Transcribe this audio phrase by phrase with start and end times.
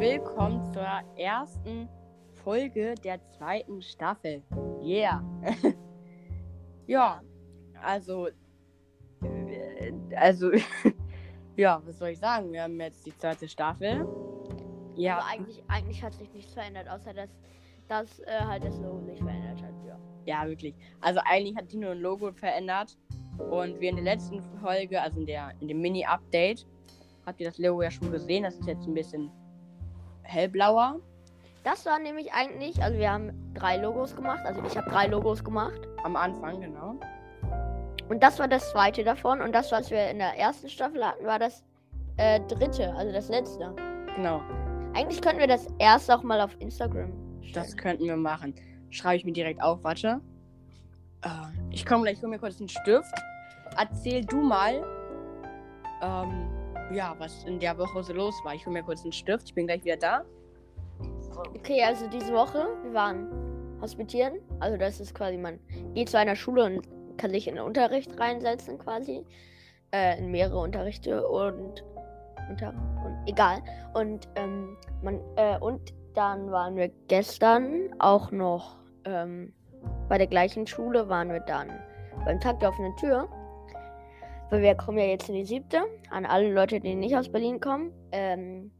[0.00, 0.86] willkommen zur
[1.18, 1.86] ersten
[2.42, 4.42] Folge der zweiten Staffel.
[4.80, 5.22] Yeah.
[6.86, 7.20] ja,
[7.82, 8.28] also,
[9.22, 10.52] äh, also,
[11.56, 12.50] ja, was soll ich sagen?
[12.50, 14.08] Wir haben jetzt die zweite Staffel.
[14.96, 17.28] Ja, Aber eigentlich, eigentlich hat sich nichts verändert, außer dass,
[17.86, 19.74] dass äh, halt das Logo sich verändert hat.
[19.86, 19.98] Ja.
[20.24, 20.74] ja, wirklich.
[21.02, 22.96] Also eigentlich hat die nur ein Logo verändert.
[23.50, 26.66] Und wie in der letzten Folge, also in, der, in dem Mini-Update,
[27.26, 28.44] habt ihr das Logo ja schon gesehen.
[28.44, 29.30] Das ist jetzt ein bisschen
[30.30, 31.00] hellblauer.
[31.64, 34.40] Das war nämlich eigentlich, also wir haben drei Logos gemacht.
[34.44, 35.80] Also ich habe drei Logos gemacht.
[36.04, 36.98] Am Anfang, genau.
[38.08, 39.40] Und das war das zweite davon.
[39.40, 41.62] Und das, was wir in der ersten Staffel hatten, war das
[42.16, 43.74] äh, dritte, also das letzte.
[44.16, 44.40] Genau.
[44.94, 47.52] Eigentlich könnten wir das erst auch mal auf Instagram stellen.
[47.54, 48.54] Das könnten wir machen.
[48.90, 50.20] Schreibe ich mir direkt auf, warte.
[51.22, 51.28] Äh,
[51.70, 53.14] ich komme gleich, hol mir kurz einen Stift.
[53.78, 54.82] Erzähl du mal,
[56.02, 56.48] ähm,
[56.92, 58.54] ja, was in der Woche so los war.
[58.54, 59.48] Ich hol mir kurz einen Stift.
[59.48, 60.24] Ich bin gleich wieder da.
[61.56, 63.28] Okay, also diese Woche, wir waren
[63.80, 64.40] hospitieren.
[64.58, 65.58] Also das ist quasi, man
[65.94, 66.82] geht zu einer Schule und
[67.16, 69.24] kann sich in den Unterricht reinsetzen quasi.
[69.92, 71.84] Äh, in mehrere Unterrichte und
[72.48, 72.68] unter
[73.04, 73.62] und egal.
[73.94, 79.52] Und ähm, man äh, und dann waren wir gestern auch noch ähm,
[80.08, 81.70] bei der gleichen Schule waren wir dann
[82.24, 83.28] beim Tag der offenen Tür.
[84.50, 85.82] Weil wir kommen ja jetzt in die siebte.
[86.10, 87.92] An alle Leute, die nicht aus Berlin kommen.
[88.12, 88.72] Ähm,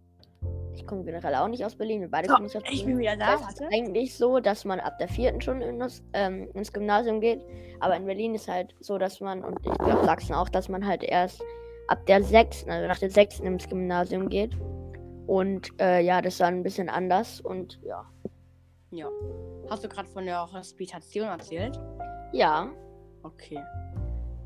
[0.75, 2.01] ich komme generell auch nicht aus Berlin.
[2.01, 2.79] Wir beide kommen nicht aus Berlin.
[2.79, 5.79] ich bin wieder da, Das ist eigentlich so, dass man ab der vierten schon in
[5.79, 7.45] das, ähm, ins Gymnasium geht.
[7.81, 10.87] Aber in Berlin ist halt so, dass man, und ich glaube Sachsen auch, dass man
[10.87, 11.43] halt erst
[11.89, 14.57] ab der sechsten, also nach der sechsten ins Gymnasium geht.
[15.27, 17.41] Und äh, ja, das war ein bisschen anders.
[17.41, 18.05] Und ja.
[18.91, 19.09] Ja.
[19.69, 21.79] Hast du gerade von der Hospitation erzählt?
[22.33, 22.69] Ja.
[23.23, 23.59] Okay.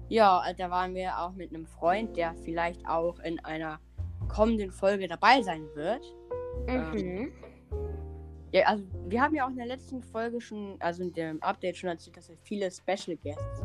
[0.08, 3.80] Ja, also da waren wir auch mit einem Freund, der vielleicht auch in einer
[4.28, 6.04] kommenden Folge dabei sein wird.
[6.66, 7.32] Mhm.
[8.52, 11.76] Ja, also wir haben ja auch in der letzten Folge schon, also in dem Update
[11.76, 13.62] schon erzählt, dass wir viele Special Guests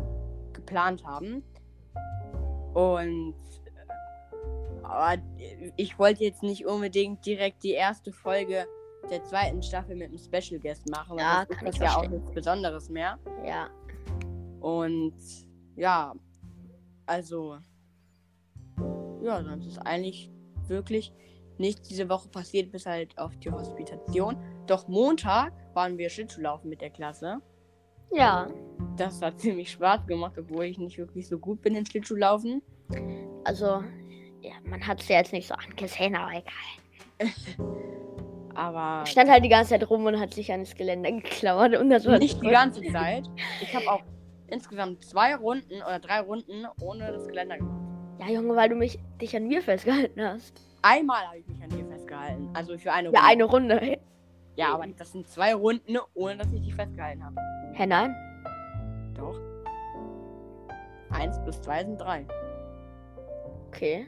[0.54, 1.44] geplant haben.
[2.74, 5.22] Und äh, aber
[5.76, 8.66] ich wollte jetzt nicht unbedingt direkt die erste Folge
[9.10, 11.96] der zweiten Staffel mit einem Special Guest machen, weil Ja, das kann ist ich ja
[11.96, 13.20] auch nichts Besonderes mehr.
[13.46, 13.70] Ja.
[14.60, 15.14] Und
[15.76, 16.14] ja,
[17.10, 17.58] also
[19.22, 20.32] ja, sonst ist eigentlich
[20.68, 21.12] wirklich
[21.58, 24.38] nichts diese Woche passiert, bis halt auf die Hospitation.
[24.68, 27.42] Doch Montag waren wir Schlittschuhlaufen mit der Klasse.
[28.12, 28.48] Ja.
[28.96, 32.62] Das hat ziemlich Spaß gemacht, obwohl ich nicht wirklich so gut bin in Schlittschuhlaufen.
[33.44, 33.84] Also,
[34.42, 37.30] ja, man hat es ja jetzt nicht so angesehen, aber egal.
[38.56, 41.78] Aber Ich stand halt die ganze Zeit rum und hat sich an das Geländer geklammert
[41.78, 43.24] und das war nicht die ganze Zeit.
[43.62, 44.02] Ich habe auch
[44.52, 47.80] insgesamt zwei Runden oder drei Runden ohne das Geländer gemacht.
[48.20, 50.62] Ja, Junge, weil du mich dich an mir festgehalten hast.
[50.82, 52.50] Einmal habe ich mich an dir festgehalten.
[52.54, 53.28] Also für eine Ja, Runde.
[53.30, 54.00] eine Runde.
[54.56, 57.36] Ja, aber das sind zwei Runden, ohne dass ich dich festgehalten habe.
[57.74, 58.14] Hä, nein?
[59.16, 59.40] Doch.
[61.12, 62.26] Eins plus zwei sind drei.
[63.68, 64.06] Okay.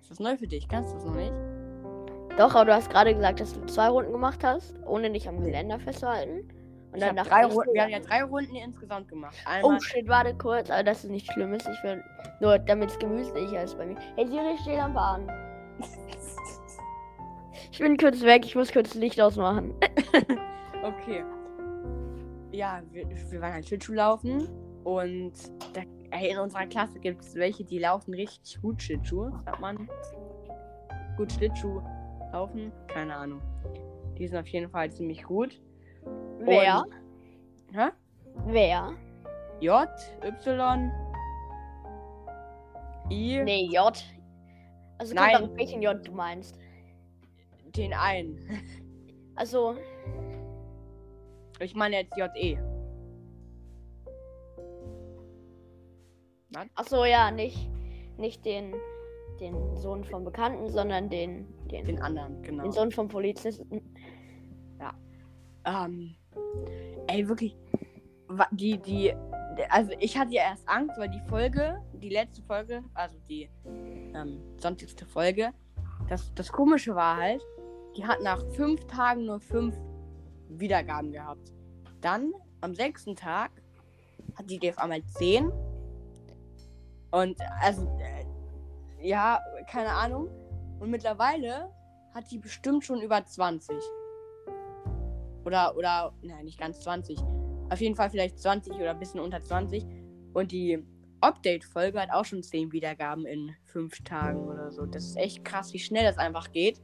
[0.00, 0.68] Ist das neu für dich?
[0.68, 1.32] Kannst du das noch nicht?
[2.38, 5.40] Doch, aber du hast gerade gesagt, dass du zwei Runden gemacht hast, ohne dich am
[5.42, 6.48] Geländer festzuhalten.
[6.94, 9.34] Und Ich dann dachte drei Runden, wir haben ja drei Runden insgesamt gemacht.
[9.46, 11.52] Einmal, Oh shit, warte kurz, aber das ist nicht schlimm.
[11.52, 11.68] ist.
[11.68, 12.00] Ich will
[12.40, 13.96] nur, damit es gemütlicher ist bei mir.
[14.14, 15.28] Hey Siri, steh am Bahn.
[17.72, 19.74] Ich bin kurz weg, ich muss kurz das Licht ausmachen.
[20.84, 21.24] okay.
[22.52, 24.48] Ja, wir, wir waren halt Schlittschuhlaufen
[24.84, 25.32] und
[25.72, 25.80] da,
[26.20, 29.88] in unserer Klasse gibt es welche, die laufen richtig gut Schlittschuh, sagt man.
[31.16, 31.82] Gut Schlittschuh
[32.32, 33.40] laufen, keine Ahnung.
[34.18, 35.60] Die sind auf jeden Fall ziemlich gut.
[36.40, 36.84] Wer?
[36.84, 37.88] Und, hä?
[38.46, 38.92] Wer?
[39.60, 39.88] J,
[40.22, 40.90] Y,
[43.10, 44.04] I, Nee, J.
[44.98, 45.36] Also Nein.
[45.36, 46.58] kommt welchen J du meinst.
[47.76, 48.38] den einen.
[49.36, 49.74] Also,
[51.58, 52.56] Ich meine jetzt JE.
[56.76, 57.68] achso, ja, nicht,
[58.16, 58.74] nicht den,
[59.40, 62.62] den Sohn vom Bekannten, sondern den, den, Den anderen, genau.
[62.62, 63.82] den Sohn vom Polizisten.
[65.66, 66.14] Ähm,
[67.06, 67.56] ey, wirklich.
[68.52, 69.14] Die, die.
[69.70, 73.48] Also, ich hatte ja erst Angst, weil die Folge, die letzte Folge, also die
[74.14, 75.52] ähm, sonntigste Folge,
[76.08, 77.42] das, das Komische war halt,
[77.96, 79.76] die hat nach fünf Tagen nur fünf
[80.48, 81.52] Wiedergaben gehabt.
[82.00, 83.50] Dann, am sechsten Tag,
[84.36, 85.52] hat die auf einmal zehn.
[87.10, 89.40] Und, also, äh, ja,
[89.70, 90.28] keine Ahnung.
[90.80, 91.70] Und mittlerweile
[92.12, 93.76] hat die bestimmt schon über 20.
[95.44, 97.18] Oder, oder, nein, nicht ganz 20.
[97.70, 99.84] Auf jeden Fall vielleicht 20 oder ein bisschen unter 20.
[100.32, 100.84] Und die
[101.20, 104.86] Update-Folge hat auch schon 10 Wiedergaben in 5 Tagen oder so.
[104.86, 106.80] Das ist echt krass, wie schnell das einfach geht.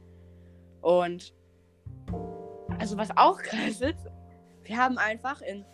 [0.81, 1.33] Und
[2.79, 4.07] also was auch krass ist,
[4.63, 5.65] wir haben einfach in,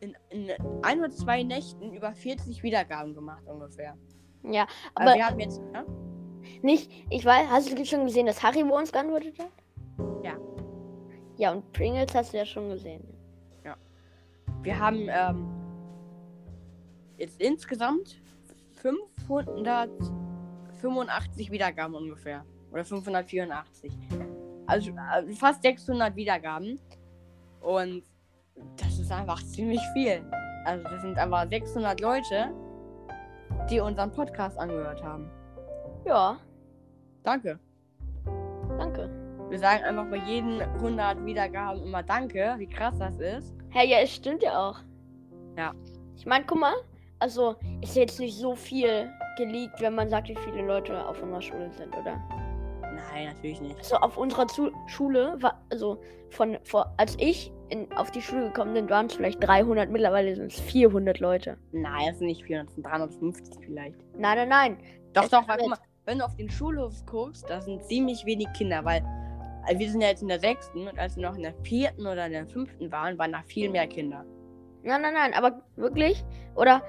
[0.00, 0.50] in, in
[0.82, 3.96] ein oder zwei Nächten über 40 Wiedergaben gemacht ungefähr.
[4.42, 5.84] Ja, Aber aber wir haben jetzt, ja?
[6.62, 9.50] nicht, ich weiß, hast du schon gesehen, dass Haribo uns geantwortet hat?
[10.24, 10.36] Ja.
[11.40, 13.02] Ja, und Pringles hast du ja schon gesehen.
[14.62, 15.48] wir haben ähm,
[17.16, 18.20] jetzt insgesamt
[18.74, 22.44] 585 Wiedergaben ungefähr.
[22.70, 23.90] Oder 584.
[24.66, 26.78] Also äh, fast 600 Wiedergaben.
[27.62, 28.02] Und
[28.76, 30.22] das ist einfach ziemlich viel.
[30.66, 32.52] Also das sind einfach 600 Leute,
[33.70, 35.30] die unseren Podcast angehört haben.
[36.04, 36.38] Ja,
[37.22, 37.58] Danke.
[38.76, 39.19] danke.
[39.50, 43.54] Wir sagen einfach bei jeden 100 Wiedergaben immer Danke, wie krass das ist.
[43.70, 44.78] Hey, ja, es stimmt ja auch.
[45.56, 45.74] Ja.
[46.16, 46.74] Ich meine, guck mal,
[47.18, 51.42] also ist jetzt nicht so viel geleakt, wenn man sagt, wie viele Leute auf unserer
[51.42, 52.20] Schule sind, oder?
[52.82, 53.76] Nein, natürlich nicht.
[53.78, 56.00] Also auf unserer Zu Schule war, also
[56.30, 60.34] von, vor, als ich in, auf die Schule gekommen bin, waren es vielleicht 300, mittlerweile
[60.36, 61.56] sind es 400 Leute.
[61.72, 63.96] Nein, das sind nicht 400, das sind 350 vielleicht.
[64.16, 64.78] Nein, nein, nein.
[65.12, 68.48] Doch, Es doch, jetzt- mal, wenn du auf den Schulhof guckst, da sind ziemlich wenig
[68.52, 69.02] Kinder, weil
[69.68, 72.06] äh, wir sind ja jetzt in der sechsten und als wir noch in der vierten
[72.06, 74.24] oder in der fünften waren, waren da viel mehr Kinder.
[74.82, 76.24] Nein, nein, nein, aber wirklich?
[76.56, 76.82] Oder,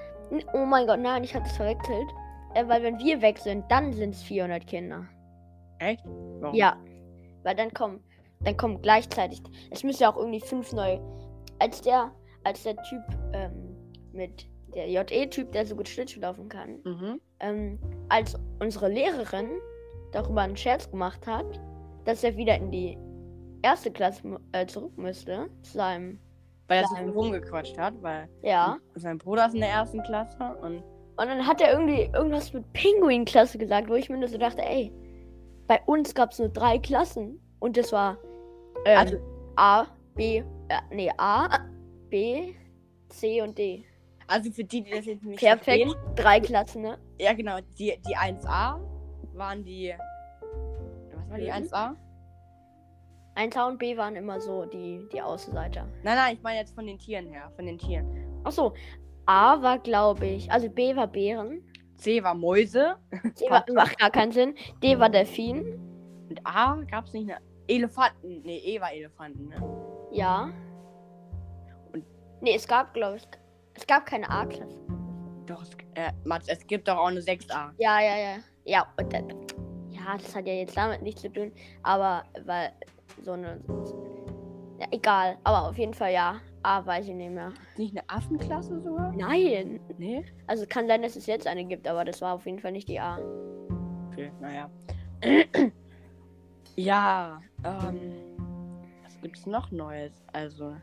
[0.53, 2.07] oh mein Gott, nein, ich hatte es verwechselt.
[2.53, 5.05] Äh, weil wenn wir weg sind, dann sind es 400 Kinder.
[5.79, 6.03] Echt?
[6.39, 6.55] Warum?
[6.55, 6.77] Ja,
[7.43, 8.03] weil dann kommen,
[8.41, 9.41] dann kommen gleichzeitig.
[9.71, 11.01] Es müssen ja auch irgendwie fünf neue.
[11.59, 12.11] Als der,
[12.43, 13.01] als der Typ
[13.33, 13.75] ähm,
[14.13, 17.21] mit der JE-Typ, der so gut Schlittschuh laufen kann, Mhm.
[17.41, 17.79] ähm,
[18.09, 19.49] als unsere Lehrerin
[20.11, 21.59] darüber einen Scherz gemacht hat,
[22.05, 22.97] dass er wieder in die
[23.61, 26.19] erste Klasse äh, zurück müsste, zu seinem,
[26.67, 28.77] Weil er viel rumgequatscht hat, weil ja.
[28.95, 30.77] sein Bruder ist in der ersten Klasse und
[31.17, 34.61] Und dann hat er irgendwie irgendwas mit Pinguin-Klasse gesagt, wo ich mir nur so dachte,
[34.63, 34.91] ey,
[35.67, 37.39] bei uns gab es nur drei Klassen.
[37.59, 38.17] Und das war
[38.85, 39.17] ähm, Also-
[39.57, 40.43] A, B, äh,
[40.91, 41.59] nee, A,
[42.09, 42.53] B,
[43.09, 43.85] C und D.
[44.27, 46.97] also für die, die das jetzt nicht Perfekt, verstehen, drei Klassen, ne?
[47.19, 48.79] ja genau, die, die 1a
[49.33, 49.93] waren die,
[51.31, 51.51] war die Mhm.
[51.51, 51.95] 1a?
[53.35, 55.87] 1A und B waren immer so die, die Außenseiter.
[56.03, 58.05] Nein, nein, ich meine jetzt von den Tieren her, von den Tieren.
[58.43, 58.73] Achso,
[59.25, 61.63] A war, glaube ich, also B war Bären.
[61.95, 62.95] C war Mäuse
[63.35, 64.55] C war, macht gar keinen Sinn.
[64.83, 65.79] D war Delfin.
[66.29, 68.41] und A gab es nicht eine Elefanten.
[68.43, 69.61] Nee, E war Elefanten, ne?
[70.11, 70.49] Ja.
[71.93, 72.03] Und-
[72.41, 73.27] Nee, es gab, glaube ich,
[73.75, 74.79] es gab keine A-Klasse.
[75.45, 77.71] Doch, es, äh, Mats, es gibt doch auch eine 6a.
[77.77, 78.35] Ja, ja, ja.
[78.65, 79.27] Ja, und dann,
[80.05, 81.51] ja, das hat ja jetzt damit nichts zu tun,
[81.83, 82.71] aber weil
[83.23, 83.59] so eine.
[84.79, 86.41] Ja, egal, aber auf jeden Fall ja.
[86.63, 87.51] A weiß ich nicht mehr.
[87.77, 89.11] Nicht eine Affenklasse sogar?
[89.13, 89.79] Nein!
[89.97, 90.23] Nee?
[90.45, 92.87] Also kann sein, dass es jetzt eine gibt, aber das war auf jeden Fall nicht
[92.87, 93.17] die A.
[94.11, 94.69] Okay, naja.
[96.75, 98.11] ja, ähm.
[99.03, 100.13] Was gibt's noch Neues?
[100.33, 100.75] Also.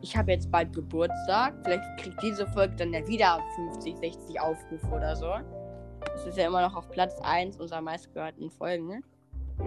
[0.00, 1.54] Ich habe jetzt bald Geburtstag.
[1.62, 5.34] Vielleicht kriegt diese Folge dann ja wieder 50, 60 Aufrufe oder so.
[6.12, 8.88] Das ist ja immer noch auf Platz 1 unserer meistgehörten Folgen.
[8.88, 9.00] ne?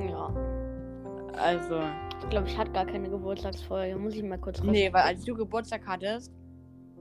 [0.10, 0.34] Ja.
[1.38, 1.82] Also.
[2.22, 3.96] Ich glaube, ich hatte gar keine Geburtstagsfolge.
[3.96, 6.32] Muss ich mal kurz Nee, weil als du Geburtstag hattest,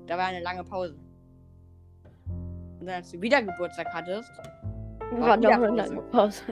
[0.07, 0.97] da war eine lange Pause.
[2.81, 4.31] Und dann als du wieder Geburtstag hattest,
[5.13, 6.43] war noch eine lange Pause.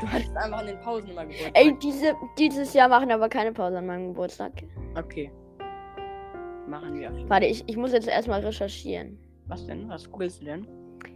[0.00, 1.52] du hattest einfach in den Pausen immer Geburtstag.
[1.54, 4.52] Ey, diese, dieses Jahr machen aber keine Pause an meinem Geburtstag.
[4.96, 5.32] Okay.
[6.68, 7.10] Machen wir.
[7.28, 9.18] Warte, ich, ich muss jetzt erstmal recherchieren.
[9.46, 9.88] Was denn?
[9.88, 10.66] Was googelst du denn?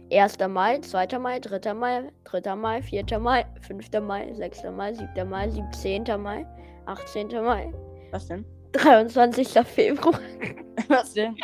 [0.09, 0.47] 1.
[0.47, 1.19] Mai, 2.
[1.19, 1.73] Mai, 3.
[1.73, 2.55] Mai, 3.
[2.55, 3.19] Mai, 4.
[3.19, 4.01] Mai, 5.
[4.01, 4.63] Mai, 6.
[4.71, 5.25] Mai, 7.
[5.25, 6.17] Mai, 17.
[6.17, 6.45] Mai,
[6.85, 7.43] 18.
[7.43, 7.73] Mai,
[8.11, 8.45] Was denn?
[8.73, 9.65] 23.
[9.65, 10.19] Februar.
[10.87, 11.35] Was denn?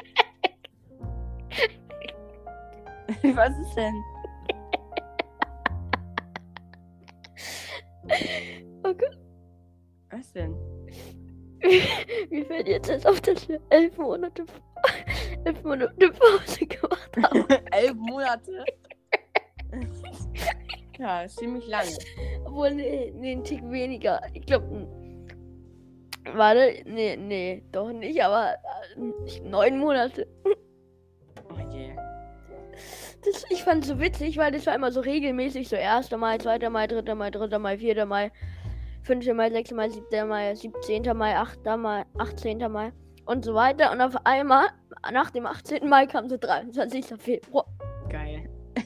[3.35, 4.03] Was ist denn?
[8.83, 9.11] Okay.
[10.11, 10.55] Was denn?
[12.29, 14.45] Wie fällt jetzt erst auf, wir elf Monate,
[15.45, 17.45] elf Monate Pause gemacht haben?
[17.71, 18.65] Elf Monate?
[20.99, 21.91] ja, ziemlich lange.
[22.45, 24.21] Obwohl, nee, nee, ein Tick weniger.
[24.33, 24.87] Ich glaube,
[26.33, 30.27] warte, nee, nee, doch nicht, aber äh, neun Monate.
[30.45, 31.95] Oh je.
[33.23, 36.11] Das, ich fand es so witzig, weil das war immer so regelmäßig, so 1.
[36.11, 36.69] Mai, 2.
[36.69, 37.15] Mai, 3.
[37.15, 37.59] Mai, 3.
[37.59, 38.05] Mai, 4.
[38.05, 38.31] Mai,
[39.03, 39.33] 5.
[39.33, 39.71] Mai, 6.
[39.71, 40.27] Mai, 7.
[40.27, 41.15] Mai, 17.
[41.15, 41.77] Mai, 8.
[41.77, 42.71] Mai, 18.
[42.71, 42.91] Mai
[43.31, 43.91] und so weiter.
[43.91, 44.67] Und auf einmal,
[45.11, 45.87] nach dem 18.
[45.87, 47.05] Mai kam so 23.
[47.17, 47.65] Februar.
[48.09, 48.49] Geil.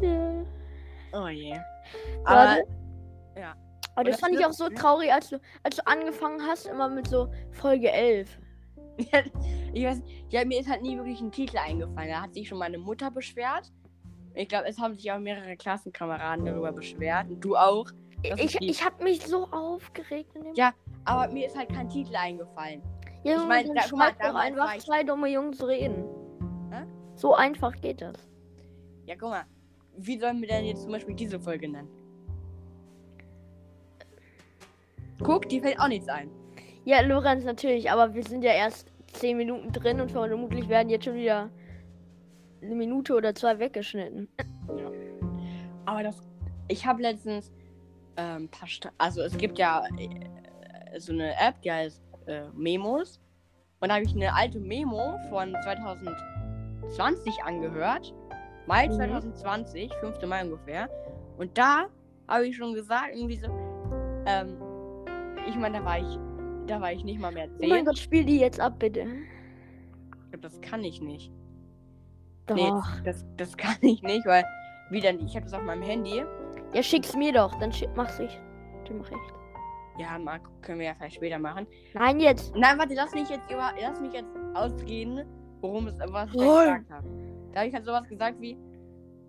[0.00, 0.44] Ja.
[1.12, 1.54] Oh je.
[2.24, 2.64] Aber Warte.
[3.38, 3.54] ja.
[3.94, 6.88] Aber das das fand ich auch so traurig, als du, als du angefangen hast, immer
[6.88, 8.28] mit so Folge 11.
[9.72, 12.10] ich weiß, ja, mir ist halt nie wirklich ein Titel eingefallen.
[12.10, 13.70] Da hat sich schon meine Mutter beschwert.
[14.34, 17.30] Ich glaube, es haben sich auch mehrere Klassenkameraden darüber beschwert.
[17.30, 17.86] Und du auch.
[18.36, 18.68] Ich, die.
[18.68, 20.34] ich habe mich so aufgeregt.
[20.34, 20.72] In dem Ja,
[21.04, 22.82] aber mir ist halt kein Titel eingefallen.
[23.24, 26.04] ja, ich mein, dann da- guck mal, doch einfach zwei dumme Jungs reden.
[26.70, 26.84] Hä?
[27.14, 28.14] So einfach geht das.
[29.06, 29.44] Ja, guck mal.
[29.96, 31.88] Wie sollen wir denn jetzt zum Beispiel diese Folge nennen?
[35.22, 36.30] Guck, die fällt auch nichts ein.
[36.84, 41.04] Ja, Lorenz natürlich, aber wir sind ja erst 10 Minuten drin und vermutlich werden jetzt
[41.04, 41.50] schon wieder
[42.60, 44.28] eine Minute oder zwei weggeschnitten.
[45.86, 46.20] Aber das.
[46.68, 47.52] Ich habe letztens
[48.16, 50.08] ähm, paar Sta also es gibt ja äh,
[50.98, 53.20] so eine App, die heißt äh, Memos.
[53.80, 58.14] Und da habe ich eine alte Memo von 2020 angehört.
[58.66, 58.92] Mai Mhm.
[58.92, 60.22] 2020, 5.
[60.26, 60.88] Mai ungefähr.
[61.36, 61.86] Und da
[62.28, 63.48] habe ich schon gesagt, irgendwie so,
[64.26, 64.56] ähm,
[65.46, 66.18] ich meine, da war ich,
[66.66, 67.68] da war ich nicht mal mehr Oh 10.
[67.68, 69.00] mein Gott, spiel die jetzt ab, bitte.
[69.02, 71.30] Ich glaub, das kann ich nicht.
[72.46, 72.56] Doch.
[72.56, 72.72] Nee,
[73.04, 74.44] das, das kann ich nicht, weil
[74.90, 76.24] wieder, ich habe das auf meinem Handy.
[76.72, 78.40] Ja, schick's mir doch, dann schick, mach's ich.
[78.86, 79.32] Dann mach ich's.
[79.96, 81.66] Ja, mal, können wir ja vielleicht später machen.
[81.94, 82.54] Nein, jetzt.
[82.56, 85.24] Nein, warte, lass mich jetzt über, lass mich jetzt ausreden,
[85.60, 87.08] worum es was ich gesagt habe.
[87.52, 88.58] Da habe ich halt sowas gesagt wie,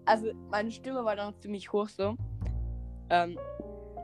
[0.05, 2.15] also meine Stimme war dann ziemlich hoch so.
[3.10, 3.38] Ähm,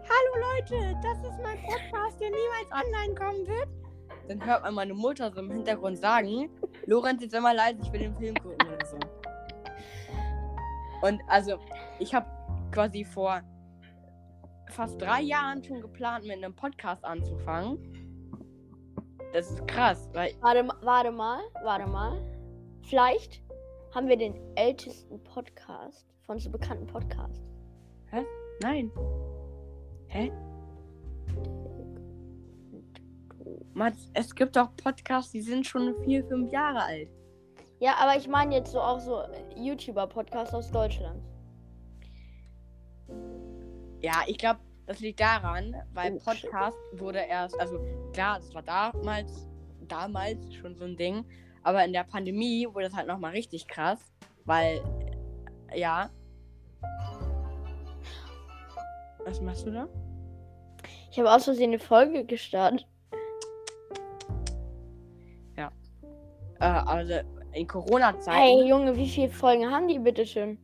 [0.03, 3.69] Hallo Leute, das ist mein Podcast, der niemals online kommen wird.
[4.27, 6.49] Dann hört man meine Mutter so im Hintergrund sagen,
[6.85, 8.97] Lorenz, jetzt sei mal leise, ich will den Film gucken oder so.
[11.01, 11.57] Und also,
[11.99, 12.27] ich habe
[12.71, 13.41] quasi vor
[14.71, 17.77] fast drei Jahren schon geplant, mit einem Podcast anzufangen.
[19.33, 22.21] Das ist krass, weil Warte, warte mal, warte mal.
[22.83, 23.43] Vielleicht
[23.93, 27.41] haben wir den ältesten Podcast von so bekannten Podcasts.
[28.61, 28.91] Nein.
[30.07, 30.31] Hä?
[33.73, 37.09] Mats, es gibt doch Podcasts, die sind schon vier, fünf Jahre alt.
[37.79, 39.23] Ja, aber ich meine jetzt so auch so
[39.55, 41.23] YouTuber-Podcasts aus Deutschland.
[44.01, 47.79] Ja, ich glaube, das liegt daran, weil Oh, Podcast wurde erst, also
[48.13, 49.47] klar, das war damals,
[49.87, 51.23] damals schon so ein Ding,
[51.63, 54.11] aber in der Pandemie wurde es halt nochmal richtig krass,
[54.45, 54.81] weil,
[55.73, 56.09] ja.
[59.23, 59.87] Was machst du da?
[61.11, 62.87] Ich habe aus Versehen eine Folge gestartet.
[66.61, 67.13] Äh, also
[67.53, 68.37] in Corona-Zeiten.
[68.37, 70.59] Hey Junge, wie viele Folgen haben die bitte schön?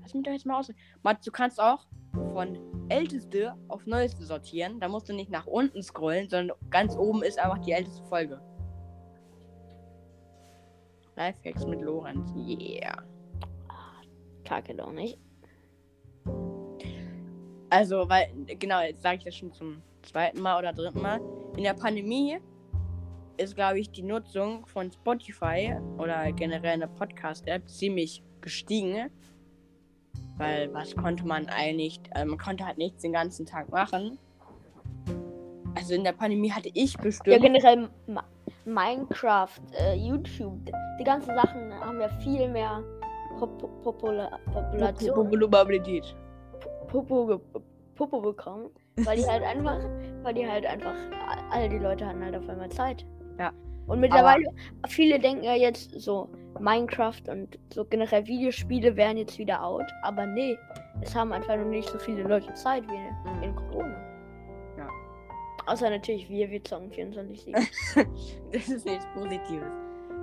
[0.00, 0.72] Lass mich doch jetzt mal aus.
[1.02, 4.80] Mats, du kannst auch von älteste auf neueste sortieren.
[4.80, 8.40] Da musst du nicht nach unten scrollen, sondern ganz oben ist einfach die älteste Folge.
[11.16, 12.32] Lifehacks mit Lorenz.
[12.34, 13.02] Yeah.
[14.44, 15.18] Kacke doch nicht.
[17.68, 21.20] Also, weil, genau, jetzt sage ich das schon zum zweiten Mal oder dritten Mal.
[21.56, 22.38] In der Pandemie
[23.36, 29.10] ist, glaube ich, die Nutzung von Spotify oder generell eine Podcast-App ziemlich gestiegen.
[30.40, 34.18] Weil was konnte man eigentlich, äh, man konnte halt nichts den ganzen Tag machen.
[35.74, 37.42] Also in der Pandemie hatte ich Ja, bestimmt.
[37.42, 38.24] generell Ma
[38.64, 40.58] Minecraft, äh, YouTube,
[40.98, 42.82] die ganzen Sachen haben ja viel mehr
[43.38, 46.16] Pop Popula Population, Popularität.
[46.88, 47.40] Popo,
[47.94, 49.78] Popo bekommen, weil die halt einfach,
[50.22, 50.94] weil die halt einfach,
[51.50, 53.04] all die Leute hatten halt auf einmal Zeit.
[53.38, 53.52] Ja.
[53.90, 54.44] Und mittlerweile,
[54.88, 56.28] viele denken ja jetzt so,
[56.60, 60.56] Minecraft und so generell Videospiele wären jetzt wieder out, aber nee,
[61.00, 62.96] es haben einfach noch nicht so viele Leute Zeit wie
[63.28, 63.42] Mhm.
[63.42, 63.96] in Corona.
[64.78, 64.88] Ja.
[65.66, 67.52] Außer natürlich wir, wir zocken 24-7.
[68.52, 69.72] das ist nichts Positives.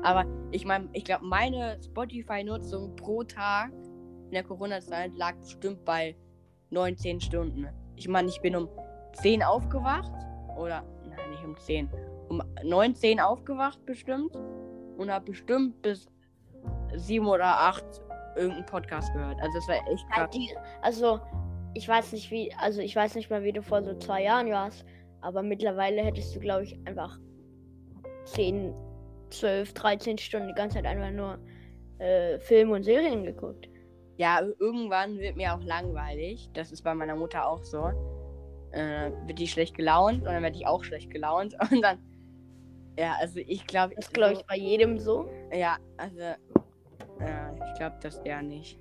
[0.04, 3.72] Aber ich meine, ich glaube, meine Spotify-Nutzung pro Tag
[4.26, 6.16] in der Corona-Zeit lag bestimmt bei
[6.70, 7.68] 19 Stunden.
[7.96, 8.70] Ich meine, ich bin um
[9.14, 10.12] 10 aufgewacht.
[10.58, 11.90] Oder, nein, nicht um 10.
[12.30, 14.36] Um 19 aufgewacht bestimmt.
[14.98, 16.08] Und habe bestimmt bis
[16.96, 17.86] 7 oder 8
[18.36, 19.40] irgendeinen Podcast gehört.
[19.42, 20.30] Also, das war echt krass.
[20.82, 21.20] also,
[21.74, 24.50] ich weiß nicht wie, also ich weiß nicht mal, wie du vor so zwei Jahren
[24.50, 24.84] warst,
[25.22, 27.20] aber mittlerweile hättest du, glaube ich, einfach
[28.26, 28.74] 10,
[29.30, 31.38] 12, 13 Stunden die ganze Zeit einfach nur
[32.00, 33.70] äh, Filme und Serien geguckt.
[34.18, 36.50] Ja, irgendwann wird mir auch langweilig.
[36.54, 37.92] Das ist bei meiner Mutter auch so.
[38.72, 41.56] Äh, wird die schlecht gelaunt und dann werde ich auch schlecht gelaunt.
[41.72, 42.00] Und dann.
[42.98, 43.96] Ja, also ich glaube.
[43.96, 45.30] Das glaube ich bei jedem so.
[45.54, 46.20] Ja, also.
[47.20, 48.80] Ja, ich glaube das eher nicht.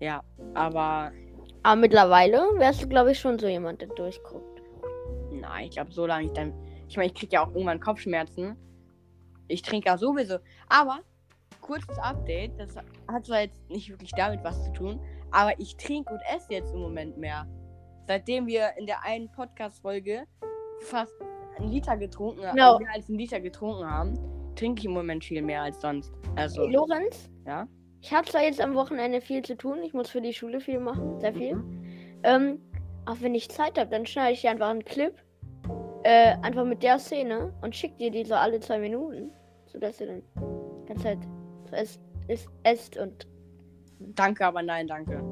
[0.00, 0.22] Ja,
[0.54, 1.12] aber.
[1.64, 4.62] Aber mittlerweile wärst du, glaube ich, schon so jemand, der durchguckt.
[5.30, 6.36] Nein, ich glaube so lange nicht.
[6.36, 6.52] Dann,
[6.88, 8.56] ich meine, ich kriege ja auch irgendwann Kopfschmerzen.
[9.48, 10.38] Ich trinke ja sowieso.
[10.68, 11.00] Aber,
[11.60, 12.58] kurzes Update.
[12.58, 15.00] Das hat zwar jetzt nicht wirklich damit was zu tun.
[15.30, 17.46] Aber ich trinke und esse jetzt im Moment mehr.
[18.06, 20.26] Seitdem wir in der einen Podcast-Folge
[20.82, 21.14] fast
[21.56, 22.78] einen Liter getrunken haben, No.
[22.78, 24.14] mehr als einen Liter getrunken haben,
[24.56, 26.12] trinke ich im Moment viel mehr als sonst.
[26.36, 27.66] Also, Lorenz, ja.
[28.00, 30.80] Ich habe zwar jetzt am Wochenende viel zu tun, ich muss für die Schule viel
[30.80, 31.54] machen, sehr viel.
[31.56, 31.82] Mhm.
[32.24, 32.60] Ähm,
[33.06, 35.14] auch wenn ich Zeit habe, dann schneide ich dir einfach einen Clip.
[36.04, 39.30] Äh, einfach mit der Szene und schick dir die so alle zwei Minuten.
[39.66, 40.22] Sodass du dann
[40.82, 41.18] die ganze Zeit
[41.70, 43.26] so esst, isst, esst und
[44.00, 45.22] Danke, aber nein, danke.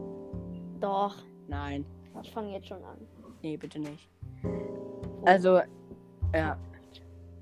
[0.80, 1.16] doch.
[1.48, 1.84] Nein.
[2.22, 2.98] Ich fange jetzt schon an.
[3.42, 4.08] Nee, bitte nicht.
[5.24, 5.60] Also,
[6.34, 6.56] ja.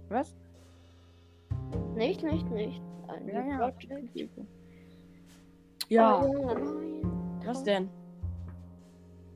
[0.09, 0.35] Was?
[1.95, 2.83] Nicht, nicht, nicht.
[3.09, 3.73] Ein Ja, ja.
[5.89, 6.23] Ja.
[6.23, 7.47] Oh, ja.
[7.47, 7.89] Was denn?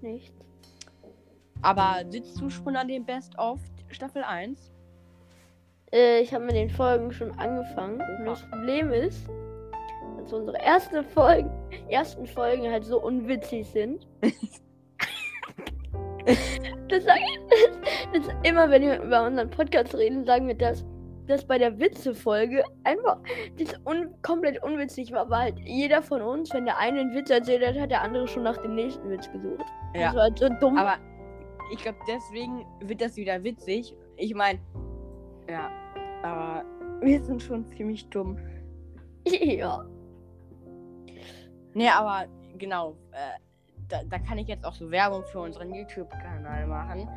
[0.00, 0.34] Nicht.
[1.62, 4.72] Aber sitzt du schon an dem Best of Staffel 1?
[5.92, 8.00] Äh, ich habe mit den Folgen schon angefangen.
[8.18, 9.28] Und das Problem ist,
[10.18, 11.50] dass unsere erste Folgen,
[11.88, 14.06] ersten Folgen halt so unwitzig sind.
[16.88, 17.38] das sage ich,
[18.12, 20.84] das, das immer, wenn wir über unseren Podcast reden, sagen wir das,
[21.26, 23.18] dass bei der Witze-Folge einfach
[23.58, 27.30] das un komplett unwitzig war, weil halt jeder von uns, wenn der eine einen Witz
[27.30, 29.64] erzählt hat, hat der andere schon nach dem nächsten Witz gesucht.
[29.94, 30.06] Ja.
[30.06, 30.76] Das war halt so dumm.
[30.76, 30.96] Aber
[31.72, 33.96] ich glaube, deswegen wird das wieder witzig.
[34.16, 34.58] Ich meine,
[35.48, 35.70] ja,
[36.22, 36.64] aber
[37.00, 38.36] wir sind schon ziemlich dumm.
[39.24, 39.84] ja.
[41.74, 42.26] Nee, aber
[42.58, 43.38] genau, äh,
[43.92, 47.08] da, da kann ich jetzt auch so Werbung für unseren YouTube-Kanal machen.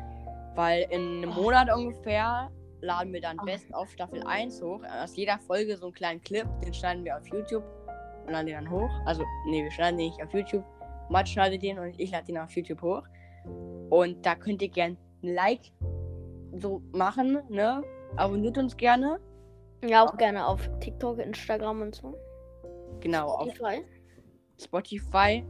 [0.54, 1.30] Weil in einem.
[1.30, 3.44] Monat ungefähr laden wir dann Oh.
[3.44, 4.80] Best auf Staffel 1 hoch.
[5.02, 7.64] Aus jeder Folge so einen kleinen Clip, den schneiden wir auf YouTube
[8.26, 8.90] und laden den dann hoch.
[9.06, 10.64] Also, nee, wir schneiden den nicht auf YouTube.
[11.08, 13.02] Matt schneidet den und ich lade den auf YouTube hoch.
[13.90, 15.72] Und da könnt ihr gern ein Like
[16.52, 17.82] so machen, ne?
[18.16, 19.20] Abonniert uns gerne.
[19.84, 22.16] Ja, auch gerne auf TikTok, Instagram und so.
[23.00, 23.52] Genau, auf
[24.58, 25.44] Spotify.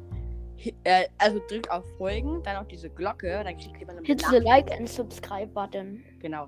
[0.84, 4.26] Äh, also drückt auf Folgen, dann auf diese Glocke, dann kriegt ihr eine Hit the
[4.26, 4.44] Benachrichtigung.
[4.44, 6.02] like and subscribe button.
[6.20, 6.46] Genau.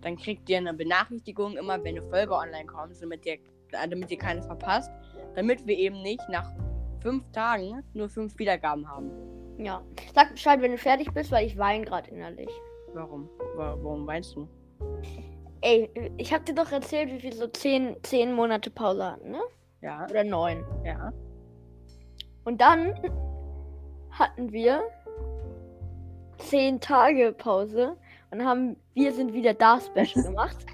[0.00, 4.10] Dann kriegt ihr eine Benachrichtigung immer, wenn eine Folge online kommt, damit ihr, äh, damit
[4.10, 4.90] ihr keine verpasst.
[5.36, 6.50] Damit wir eben nicht nach
[7.02, 9.10] fünf Tagen nur fünf Wiedergaben haben.
[9.58, 9.82] Ja.
[10.14, 12.50] Sag Bescheid, wenn du fertig bist, weil ich weine gerade innerlich.
[12.94, 13.28] Warum?
[13.56, 14.48] Wa- Warum weinst du?
[15.60, 19.40] Ey, ich hab dir doch erzählt, wie wir so zehn, zehn Monate Pause hatten, ne?
[19.82, 20.64] Ja, Oder neun.
[20.84, 21.12] ja.
[22.50, 22.94] Und dann
[24.10, 24.82] hatten wir
[26.38, 27.96] zehn Tage Pause
[28.32, 30.66] und haben Wir sind wieder da Special gemacht.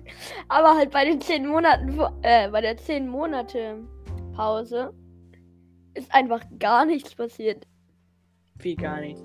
[0.48, 3.86] Aber halt bei den zehn Monaten, äh, bei der zehn Monate
[4.34, 4.94] Pause
[5.92, 7.66] ist einfach gar nichts passiert.
[8.58, 9.22] Viel gar nicht.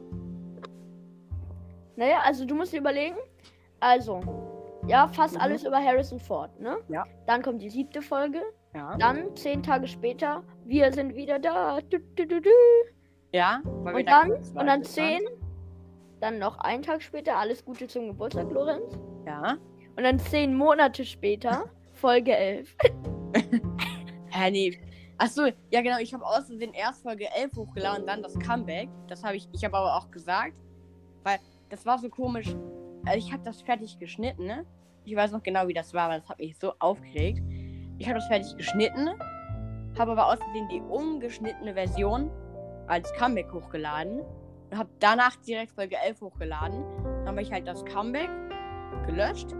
[1.96, 3.16] Naja, also du musst dir überlegen.
[3.80, 4.20] Also,
[4.88, 5.42] ja, fast Mhm.
[5.42, 6.80] alles über Harrison Ford, ne?
[6.90, 7.06] Ja.
[7.28, 8.42] Dann kommt die siebte Folge.
[8.74, 8.96] Ja.
[8.98, 11.80] Dann, zehn Tage später, wir sind wieder da.
[11.82, 12.50] Du, du, du.
[13.34, 15.22] Ja, weil Und da dann, und dann zehn.
[16.20, 19.00] Dann noch einen Tag später, alles Gute zum Geburtstag, Lorenz.
[19.26, 19.58] Ja.
[19.96, 22.76] Und dann zehn Monate später, Folge 11.
[24.30, 24.80] Hä, nee.
[25.18, 28.90] Achso, ja genau, ich habe aus Versehen erst Folge 11 hochgeladen dann das Comeback.
[29.08, 30.56] Das habe ich, ich habe aber auch gesagt,
[31.24, 32.48] weil das war so komisch.
[33.06, 34.66] Also ich habe das fertig geschnitten, ne?
[35.06, 37.42] Ich weiß noch genau, wie das war, aber das hat mich so aufgeregt.
[38.02, 39.10] Ich habe das fertig geschnitten,
[40.00, 42.32] habe aber Versehen die ungeschnittene Version
[42.88, 44.22] als Comeback hochgeladen
[44.72, 46.84] und habe danach direkt Folge 11 hochgeladen.
[47.04, 48.32] Dann habe ich halt das Comeback
[49.06, 49.52] gelöscht.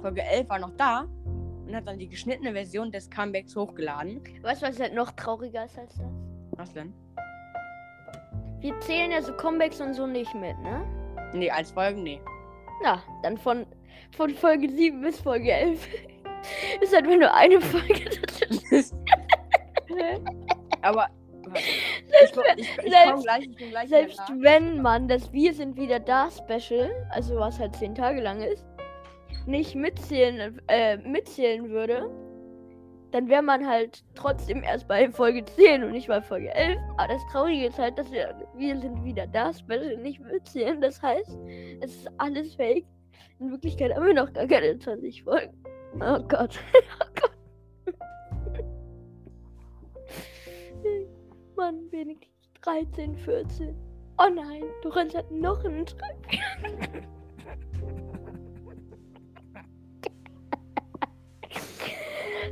[0.00, 1.08] Folge 11 war noch da
[1.66, 4.22] und habe dann die geschnittene Version des Comebacks hochgeladen.
[4.40, 6.06] Weißt du, was halt noch trauriger ist als das?
[6.52, 6.94] Was denn?
[8.60, 10.86] Wir zählen ja so Comebacks und so nicht mit, ne?
[11.34, 12.22] Nee, als Folgen, nee.
[12.82, 13.66] Na, dann von,
[14.16, 15.86] von Folge 7 bis Folge 11
[16.80, 18.10] ist halt nur eine Folge.
[20.82, 21.08] Aber.
[21.44, 21.60] warte.
[22.24, 25.98] Ich, komm- ich, ich selbst- gleich, ich gleich Selbst wenn man das Wir sind wieder
[26.00, 28.64] da Special, also was halt 10 Tage lang ist,
[29.46, 32.08] nicht mitzählen, äh, mitzählen würde,
[33.10, 36.78] dann wäre man halt trotzdem erst bei Folge 10 und nicht bei Folge 11.
[36.96, 40.80] Aber das Traurige ist halt, dass wir, wir sind wieder da Special nicht mitzählen.
[40.80, 41.36] Das heißt,
[41.80, 42.84] es ist alles fake.
[43.40, 45.59] In Wirklichkeit haben wir noch gar keine 20 Folgen.
[45.94, 46.58] Oh Gott.
[47.00, 47.30] Oh Gott.
[51.56, 52.30] Mann, wenigstens
[52.62, 53.74] 13, 14.
[54.18, 57.02] Oh nein, Lorenz hat noch einen Schreibfehler.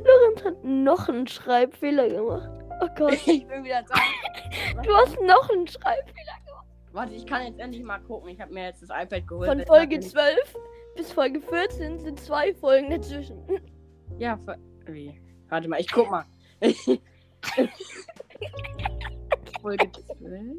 [0.03, 2.49] Lorenz hat noch einen Schreibfehler gemacht.
[2.81, 4.81] Oh Gott, Ich bin wieder da.
[4.81, 6.33] du hast noch einen Schreibfehler.
[6.91, 8.29] Warte, ich kann jetzt endlich mal gucken.
[8.29, 9.49] Ich habe mir jetzt das iPad geholt.
[9.49, 10.55] Von Folge ich- 12
[10.95, 13.39] bis Folge 14 sind zwei Folgen dazwischen.
[14.17, 14.37] Ja,
[14.85, 15.17] wie?
[15.47, 16.25] Warte mal, ich guck mal.
[19.61, 20.57] Folge 12.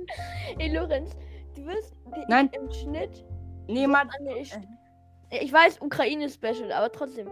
[0.59, 1.15] Ey, Lorenz,
[1.55, 1.95] du wirst
[2.29, 2.49] Nein.
[2.55, 3.23] im Schnitt.
[3.67, 3.87] Nee,
[4.41, 4.57] ich,
[5.31, 7.29] ich weiß, Ukraine-Special, aber trotzdem.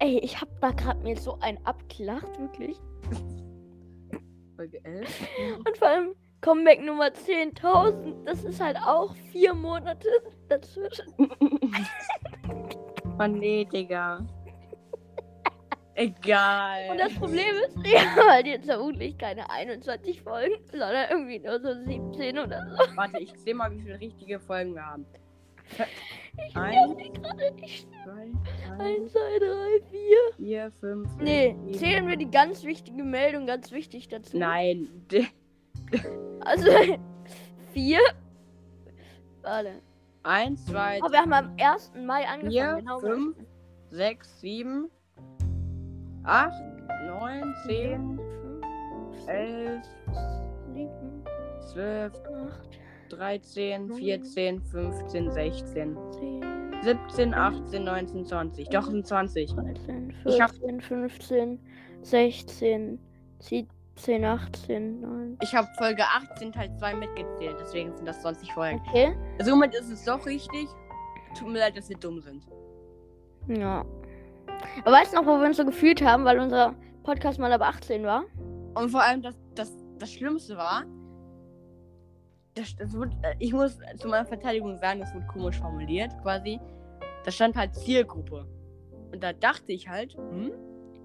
[0.00, 2.76] Ey, ich hab da gerade mir so einen abgelacht, wirklich.
[4.56, 5.28] Folge 11.
[5.64, 6.14] Und vor allem
[6.44, 8.24] Comeback Nummer 10.000.
[8.26, 10.08] Das ist halt auch vier Monate
[10.46, 11.06] dazwischen.
[13.16, 14.18] Mann, nee, Digga.
[15.94, 16.90] Egal.
[16.90, 21.58] Und das Problem ist, wir haben halt jetzt vermutlich keine 21 Folgen, sondern irgendwie nur
[21.60, 22.96] so 17 oder so.
[22.96, 25.06] Warte, ich sehe mal, wie viele richtige Folgen wir haben.
[26.46, 27.88] Ich Eins, mir gerade nicht.
[28.04, 28.30] zwei,
[28.78, 30.16] 1, drei, 2, 3, 4.
[30.36, 31.08] vier, fünf.
[31.12, 34.36] sechs, Nee, zählen wir die ganz wichtige Meldung ganz wichtig dazu.
[34.36, 35.06] Nein.
[36.44, 36.68] Also,
[37.72, 37.98] 4.
[39.42, 39.80] Warte.
[40.24, 41.92] Eins, zwei, Oh, wir haben am 1.
[42.06, 42.50] Mai angefangen.
[42.50, 42.98] vier, genau.
[42.98, 43.36] fünf,
[43.90, 44.90] sechs, sieben,
[46.24, 46.62] acht,
[47.06, 48.18] neun, zehn,
[49.26, 49.84] elf,
[50.72, 51.24] 7,
[51.72, 52.78] zwölf, 8,
[53.10, 56.44] 13, 14, 15, 16, 10,
[56.82, 58.68] 17, 18, 19, 20.
[58.70, 59.54] Doch, sind 20.
[59.54, 61.58] 13, Ich hab- 14, 15,
[62.02, 62.98] 16,
[63.40, 64.20] 17, 18,
[65.00, 65.38] 19.
[65.40, 68.82] Ich habe Folge 18 Teil 2 mitgezählt, deswegen sind das 20 Folgen.
[68.88, 69.16] Okay.
[69.42, 70.68] Somit ist es doch richtig.
[71.38, 72.44] Tut mir leid, dass wir dumm sind.
[73.48, 73.84] Ja.
[74.82, 77.62] Aber weißt du noch, wo wir uns so gefühlt haben, weil unser Podcast mal ab
[77.62, 78.24] 18 war?
[78.74, 80.84] Und vor allem, das, das, das Schlimmste war,
[82.54, 86.60] das, das äh, ich muss zu meiner Verteidigung sagen, das wurde komisch formuliert, quasi.
[87.24, 88.46] Da stand halt Zielgruppe.
[89.12, 90.52] Und da dachte ich halt, hm,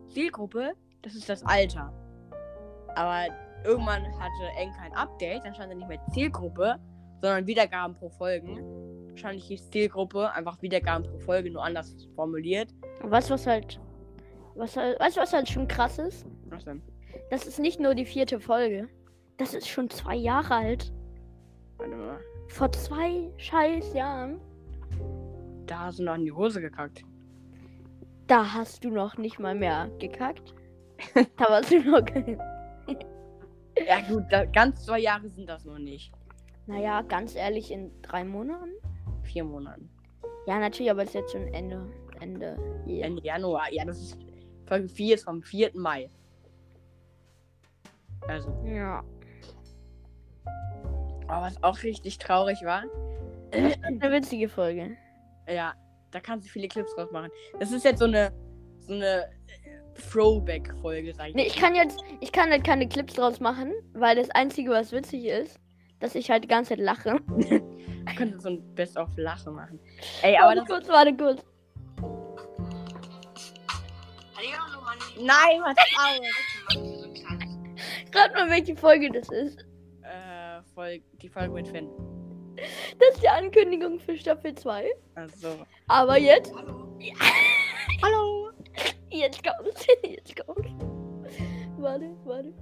[0.10, 1.93] Zielgruppe, das ist das Alter.
[2.95, 3.28] Aber
[3.63, 6.75] irgendwann hatte Eng kein Update, dann stand da nicht mehr Zielgruppe,
[7.21, 8.60] sondern Wiedergaben pro Folgen.
[9.10, 12.69] Wahrscheinlich hieß Zielgruppe einfach Wiedergaben pro Folge, nur anders formuliert.
[13.02, 13.80] Du, was halt.
[14.56, 16.25] Was halt, weißt du, was halt schon krass ist?
[16.45, 16.82] Was denn?
[17.30, 18.89] Das ist nicht nur die vierte Folge.
[19.38, 20.91] Das ist schon zwei Jahre alt.
[21.78, 22.19] Warte mal.
[22.49, 24.41] Vor zwei scheiß Jahren.
[25.65, 27.04] Da hast du noch in die Hose gekackt.
[28.28, 30.54] Da hast du noch nicht mal mehr gekackt.
[31.38, 32.02] da warst du noch.
[33.87, 36.11] Ja gut, da, ganz zwei Jahre sind das noch nicht.
[36.67, 38.71] naja, ganz ehrlich, in drei Monaten?
[39.23, 39.89] Vier Monaten.
[40.47, 41.85] Ja, natürlich, aber es ist jetzt schon Ende.
[42.19, 42.57] Ende.
[42.85, 43.05] hier.
[43.05, 43.71] Ende Januar.
[43.71, 44.17] Ja, das ist
[44.65, 45.71] Folge 4 ist vom 4.
[45.73, 46.09] Mai.
[48.27, 49.03] Also, Ja.
[51.27, 52.83] aber was auch richtig traurig war,
[53.51, 54.95] Eine witzige Folge.
[55.47, 55.73] ja,
[56.11, 57.31] da kannst du viele Clips draus machen.
[57.59, 58.31] Das ist jetzt so eine
[58.79, 59.29] so eine
[59.99, 64.29] Throwback-Folge, ich Nee, ich kann jetzt, ich kann halt keine Clips draus machen, weil das
[64.31, 65.59] Einzige, was witzig ist,
[65.99, 67.17] dass ich halt die ganze Zeit lache.
[68.09, 69.79] Ich könnte so ein Best of Lache machen.
[70.23, 71.43] Ey, aber warte kurz, warte kurz.
[75.17, 76.19] Nein, was aus?
[78.15, 79.59] Rat mal, welche Folge das ist.
[80.01, 81.88] äh, Folge, die Folge mit Finn.
[82.99, 84.89] Das ist die Ankündigung für Staffel 2.
[85.15, 85.49] Also.
[85.88, 88.25] Aber jetzt, Hallo!
[89.19, 89.86] jetzt kommt's.
[90.03, 90.69] Jetzt kommt's.
[91.77, 92.53] Warte, warte.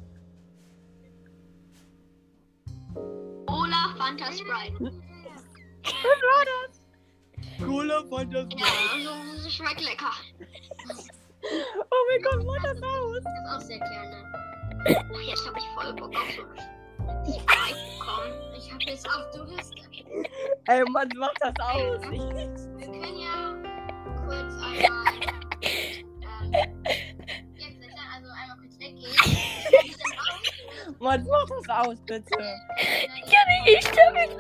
[3.48, 4.78] Cola Fanta Sprite.
[7.65, 8.48] Cola von das.
[8.56, 10.12] Ja, also das schmeckt lecker.
[11.43, 13.24] Oh mein Gott, mach das aus!
[13.24, 14.24] Das ist auch sehr gerne.
[14.89, 16.43] Ach, jetzt habe ich voll Bock auf so
[17.34, 18.34] Sprite bekommen.
[18.58, 19.74] Ich habe jetzt auf Durst.
[20.67, 22.02] Ey, Mann, mach das aus!
[22.12, 23.56] Wir können ja
[24.26, 25.37] kurz einmal.
[26.53, 26.83] Ähm,
[27.55, 29.01] jetzt nicht, also einmal kurz weggehen.
[29.01, 30.99] Wie ist denn aus?
[30.99, 32.25] Mann, mach das aus, bitte!
[33.65, 34.38] Ich stelle mich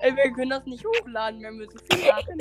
[0.00, 2.36] Ey, wir können das nicht hochladen, wenn wir so viel machen.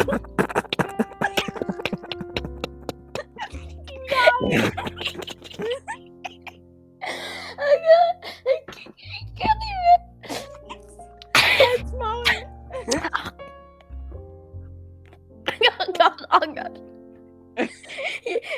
[9.19, 10.03] Ich kann nicht
[11.59, 12.23] Jetzt mehr.
[12.69, 13.52] Oh Gott,
[16.33, 16.81] oh Gott.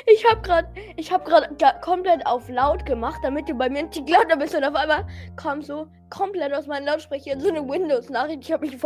[0.06, 4.08] Ich habe gerade, ich habe gerade komplett auf laut gemacht, damit du bei mir nicht
[4.08, 8.40] lauter bist und auf einmal kam so komplett aus meinen Lautsprechern so eine Windows-Nachricht.
[8.42, 8.82] Ich habe mich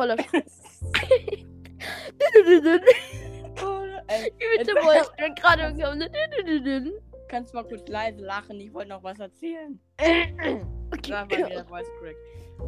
[3.62, 6.92] Oh, Ey, Übelste Voice Crack gerade gekommen.
[7.28, 8.58] kannst du mal kurz leise lachen?
[8.60, 9.78] Ich wollte noch was erzählen.
[10.92, 11.12] Okay.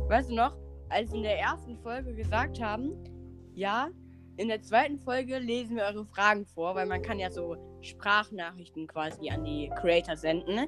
[0.09, 0.57] Weißt du noch,
[0.91, 2.93] als wir in der ersten Folge gesagt haben,
[3.53, 3.89] ja,
[4.37, 8.87] in der zweiten Folge lesen wir eure Fragen vor, weil man kann ja so Sprachnachrichten
[8.87, 10.67] quasi an die Creator senden.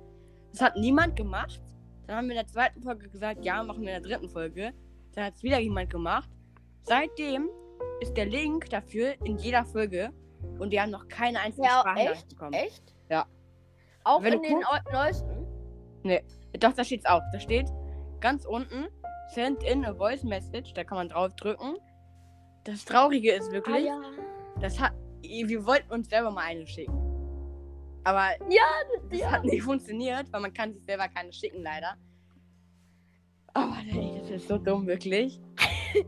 [0.53, 1.61] Das hat niemand gemacht.
[2.07, 4.73] Dann haben wir in der zweiten Folge gesagt, ja, machen wir in der dritten Folge.
[5.15, 6.29] Dann hat es wieder jemand gemacht.
[6.83, 7.49] Seitdem
[8.01, 10.11] ist der Link dafür in jeder Folge
[10.59, 12.29] und wir haben noch keine einzige Ja, Sprachnachricht echt?
[12.29, 12.53] bekommen.
[12.53, 12.95] Echt?
[13.09, 13.27] Ja.
[14.05, 15.47] Auch Wenn in den guckst- neu- neuesten?
[16.61, 17.23] Doch, da steht's auch.
[17.33, 17.67] Da steht
[18.21, 18.87] ganz unten,
[19.35, 20.75] send in a voice message.
[20.75, 21.77] Da kann man drauf drücken.
[22.65, 24.01] Das Traurige ist Ah, wirklich, ja.
[24.61, 27.01] das hat, wir wollten uns selber mal eine schicken.
[28.05, 28.63] Aber Ja,
[29.11, 29.31] das ja.
[29.31, 31.97] hat nicht funktioniert, weil man kann sich selber keine schicken, leider.
[33.55, 35.41] Aber ey, das ist so dumm, wirklich.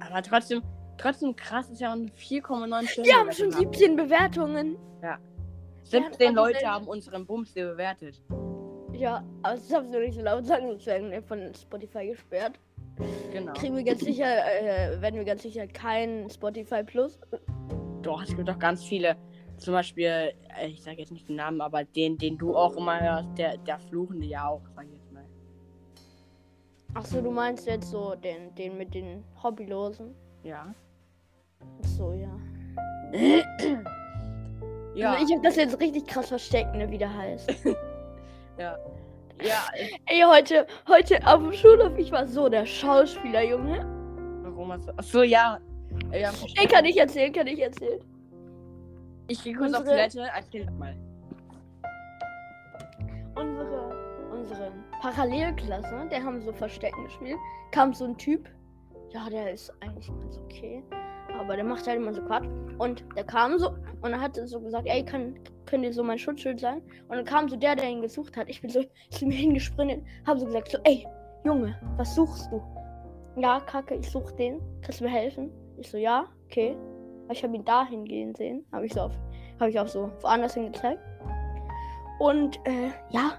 [0.00, 0.62] Aber trotzdem,
[0.98, 3.06] trotzdem krass ist ja auch eine 4,9 Sterne.
[3.08, 4.76] Wir haben schon 17 Bewertungen.
[5.84, 8.20] 17 also Leute wenn- haben unseren Bums hier bewertet.
[8.92, 12.58] Ja, aber das darfst du nicht so laut sagen, sonst werden wir von Spotify gesperrt.
[13.32, 13.52] Genau.
[13.54, 17.20] Kriegen wir ganz sicher, äh, werden wir ganz sicher kein Spotify Plus.
[18.02, 19.16] Doch, es gibt doch ganz viele.
[19.58, 23.00] Zum Beispiel, äh, ich sage jetzt nicht den Namen, aber den, den du auch immer
[23.00, 25.24] hörst, der, der Fluchende ja auch, sag ich jetzt mal.
[26.94, 30.14] Achso, du meinst jetzt so den, den mit den Hobbylosen?
[30.42, 30.74] Ja.
[31.82, 32.36] Achso, ja.
[34.94, 35.12] Ja.
[35.12, 37.50] Also ich habe das jetzt richtig krass versteckt, ne, wie der heißt.
[38.58, 38.78] ja.
[39.42, 39.64] Ja,
[40.06, 43.84] Ey, heute, heute auf dem Schulhof, ich war so der Schauspieler, Junge.
[44.42, 44.92] warum hast du.
[44.98, 45.58] Achso, ja.
[46.12, 48.00] Ja Ey, kann ich erzählen, kann ich erzählen?
[49.28, 50.96] ich gehe kurz auf unsere- Toilette, erzähl mal.
[53.36, 57.38] Unsere, unsere Parallelklasse, der haben so Verstecken gespielt,
[57.70, 58.48] kam so ein Typ.
[59.10, 60.82] Ja, der ist eigentlich ganz okay.
[61.40, 62.46] Aber der macht halt immer so Quatsch.
[62.76, 63.70] Und der kam so
[64.02, 66.82] und er hat so gesagt, ey, kann, könnt ihr so mein Schutzschild sein?
[67.08, 68.50] Und dann kam so der, der ihn gesucht hat.
[68.50, 71.06] Ich bin so zu mir hingesprintet, habe so gesagt, so, ey,
[71.44, 72.62] Junge, was suchst du?
[73.36, 74.60] Ja, Kacke, ich suche den.
[74.82, 75.50] Kannst du mir helfen?
[75.78, 76.76] Ich so, ja, okay.
[77.30, 78.66] Ich habe ihn da hingehen sehen.
[78.70, 79.12] Habe ich so auf,
[79.58, 81.00] habe ich auch so woanders hingezeigt.
[82.18, 83.32] Und äh, ja,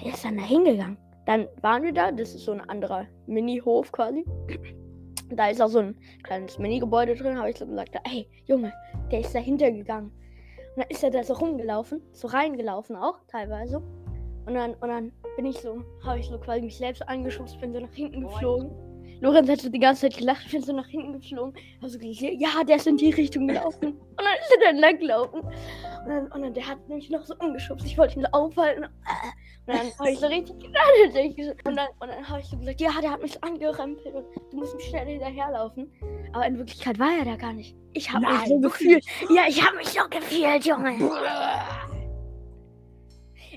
[0.00, 0.96] der ist dann da hingegangen.
[1.26, 4.24] Dann waren wir da, das ist so ein anderer Mini-Hof quasi.
[5.28, 8.72] Da ist auch so ein kleines Mini-Gebäude drin, habe ich so gesagt, ey, Junge,
[9.10, 10.12] der ist dahinter gegangen.
[10.76, 13.78] Und dann ist er da so rumgelaufen, so reingelaufen auch teilweise.
[14.46, 17.72] Und dann, und dann bin ich so, habe ich so quasi mich selbst angeschubst, bin
[17.72, 18.70] so nach hinten geflogen.
[19.20, 21.54] Lorenz hat so die ganze Zeit gelacht, ich bin so nach hinten geflogen.
[21.80, 23.92] Hab so gesagt, ja, der ist in die Richtung gelaufen.
[23.92, 25.40] Und dann ist er dann lang gelaufen.
[25.40, 27.86] Und dann, und dann der hat mich noch so umgeschubst.
[27.86, 28.84] Ich wollte ihn so aufhalten.
[28.84, 28.90] Und
[29.66, 31.56] dann habe ich so richtig gedacht.
[31.64, 34.24] Und dann, und dann habe ich so gesagt, ja, der hat mich so angerempelt und
[34.50, 35.90] du musst mich schnell hinterherlaufen.
[36.32, 37.74] Aber in Wirklichkeit war er da gar nicht.
[37.94, 39.04] Ich habe mich so gefühlt.
[39.30, 41.10] Ja, ich habe mich so gefühlt, Junge.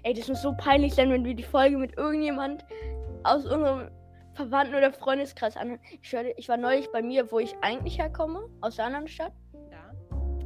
[0.03, 2.63] Ey, das muss so peinlich sein, wenn wir die Folge mit irgendjemand
[3.23, 3.89] aus unserem
[4.39, 5.81] Verwandten- oder Freundeskreis anhören.
[6.01, 9.33] Ich, ich war neulich bei mir, wo ich eigentlich herkomme, aus der anderen Stadt.
[9.69, 9.91] Ja.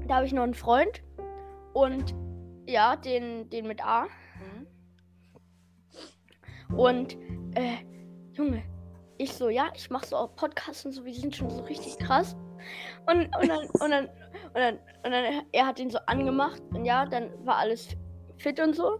[0.07, 1.03] Da habe ich noch einen Freund.
[1.73, 2.15] Und
[2.65, 4.07] ja, den, den mit A.
[4.39, 4.67] Mhm.
[6.75, 7.17] Und,
[7.53, 7.77] äh,
[8.31, 8.63] Junge,
[9.19, 11.99] ich so, ja, ich mache so auch Podcasts und so, wir sind schon so richtig
[11.99, 12.35] krass.
[13.05, 16.85] Und, und, dann, und, dann, und, dann, und dann, er hat ihn so angemacht und
[16.85, 17.89] ja, dann war alles
[18.37, 18.99] fit und so.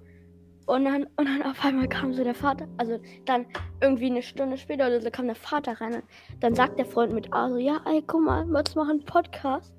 [0.65, 3.45] Und dann, und dann auf einmal kam so der Vater, also dann
[3.81, 5.95] irgendwie eine Stunde später oder so kam der Vater rein.
[5.95, 6.03] Und
[6.39, 9.73] dann sagt der Freund mit A so, ja, ey, guck mal, wir machen einen Podcast.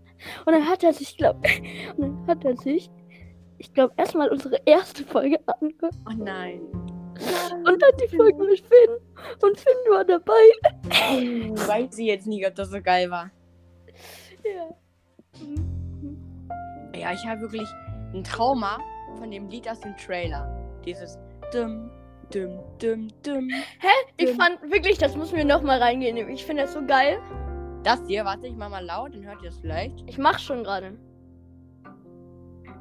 [0.44, 1.36] Und dann hat er sich, glaub,
[1.96, 2.90] und dann hat er sich,
[3.58, 5.94] ich glaube, erstmal unsere erste Folge angehört.
[6.06, 6.60] Oh nein.
[7.64, 8.98] Und dann die Folge mit Finn.
[9.40, 10.32] Und Finn war dabei.
[11.66, 13.30] Weiß ich jetzt nicht, ob das so geil war.
[14.44, 14.76] Ja.
[16.98, 17.68] Ja, ich habe wirklich
[18.12, 18.78] ein Trauma
[19.16, 20.63] von dem Lied aus dem Trailer.
[20.84, 21.18] Dieses
[21.52, 21.90] dum,
[22.32, 23.48] dum, dum, dum.
[24.16, 24.36] Ich Dum.
[24.36, 26.16] fand wirklich, das müssen wir nochmal reingehen.
[26.28, 27.20] Ich finde das so geil.
[27.82, 30.02] Das hier, warte, ich mach mal laut, dann hört ihr es vielleicht.
[30.08, 30.98] Ich mach schon gerade.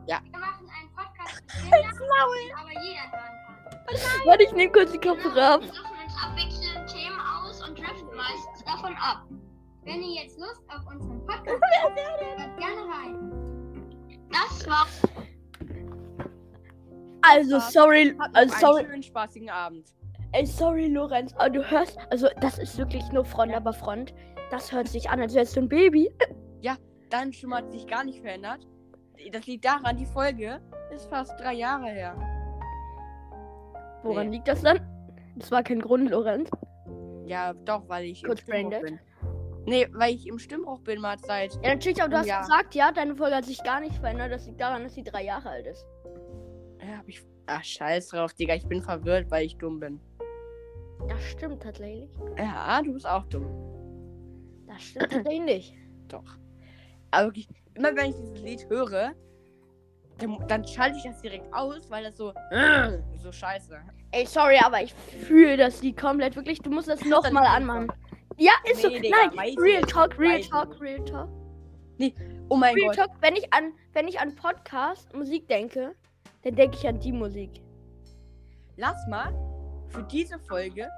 [0.06, 1.88] Wir machen einen Podcast mit Kindern,
[2.60, 4.28] aber jeder hören kann.
[4.28, 5.62] Warte, ich nehme kurz die Kopfhörer ab.
[5.62, 9.24] Wir suchen uns abwechselnd Themen aus und driften meistens davon ab.
[9.84, 12.00] Wenn ihr jetzt Lust auf unseren Podcast habt,
[12.38, 14.22] hört gerne rein.
[14.32, 15.02] Das war's.
[17.30, 19.88] Also, sorry, also, einen sorry, schönen, spaßigen Abend.
[20.34, 24.14] ey, sorry, Lorenz, aber du hörst, also, das ist wirklich nur Front, aber Front.
[24.52, 26.14] Das hört sich an, als wärst du ein Baby.
[27.10, 28.66] Dein Stimme hat sich gar nicht verändert.
[29.32, 30.60] Das liegt daran, die Folge
[30.92, 32.16] ist fast drei Jahre her.
[34.02, 34.38] Woran Nee.
[34.38, 34.80] liegt das dann?
[35.36, 36.50] Das war kein Grund, Lorenz.
[37.28, 39.00] Ja, doch, weil ich Kurz im Stimmbruch bin.
[39.68, 41.54] Nee, weil ich im Stimmbruch bin, mal seit.
[41.64, 42.42] Ja, natürlich, aber du hast Ja.
[42.42, 44.32] gesagt, ja, deine Folge hat sich gar nicht verändert.
[44.32, 45.86] Das liegt daran, dass sie drei Jahre alt ist.
[46.86, 47.24] Ja, hab ich.
[47.46, 48.56] Ach, scheiß drauf, Digga.
[48.56, 50.00] Ich bin verwirrt, weil ich dumm bin.
[51.08, 52.10] Das stimmt tatsächlich.
[52.38, 53.46] Ja, du bist auch dumm.
[54.68, 55.74] Das stimmt tatsächlich nicht.
[56.08, 56.38] Doch.
[57.12, 59.14] Aber wirklich, immer wenn ich dieses Lied höre,
[60.18, 62.34] dann, dann schalte ich das direkt aus, weil das so.
[63.18, 63.80] so scheiße.
[64.12, 66.60] Ey, sorry, aber ich fühle das Lied komplett wirklich.
[66.60, 67.92] Du musst das nochmal anmachen.
[68.38, 68.88] Ja, ist so.
[68.88, 70.80] Nee, Digga, weiß Nein, Real Talk, Real Talk.
[70.82, 71.30] Real Talk.
[72.50, 72.96] Oh mein Real Gott.
[72.96, 75.96] Talk, wenn ich an, wenn ich an Podcast, Musik denke,
[76.44, 77.62] dann denke ich an die Musik.
[78.78, 79.34] Lass mal
[79.90, 80.90] für diese Folge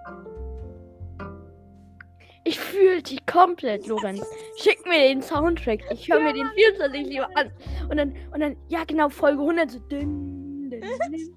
[2.48, 4.26] Ich fühle dich komplett, Lorenz.
[4.58, 5.80] Schick mir den Soundtrack.
[5.92, 7.52] Ich höre mir den 24 lieber an.
[7.90, 9.80] Und dann, und dann, ja genau, Folge 100 so.
[9.80, 10.84] Dün, dün, dün.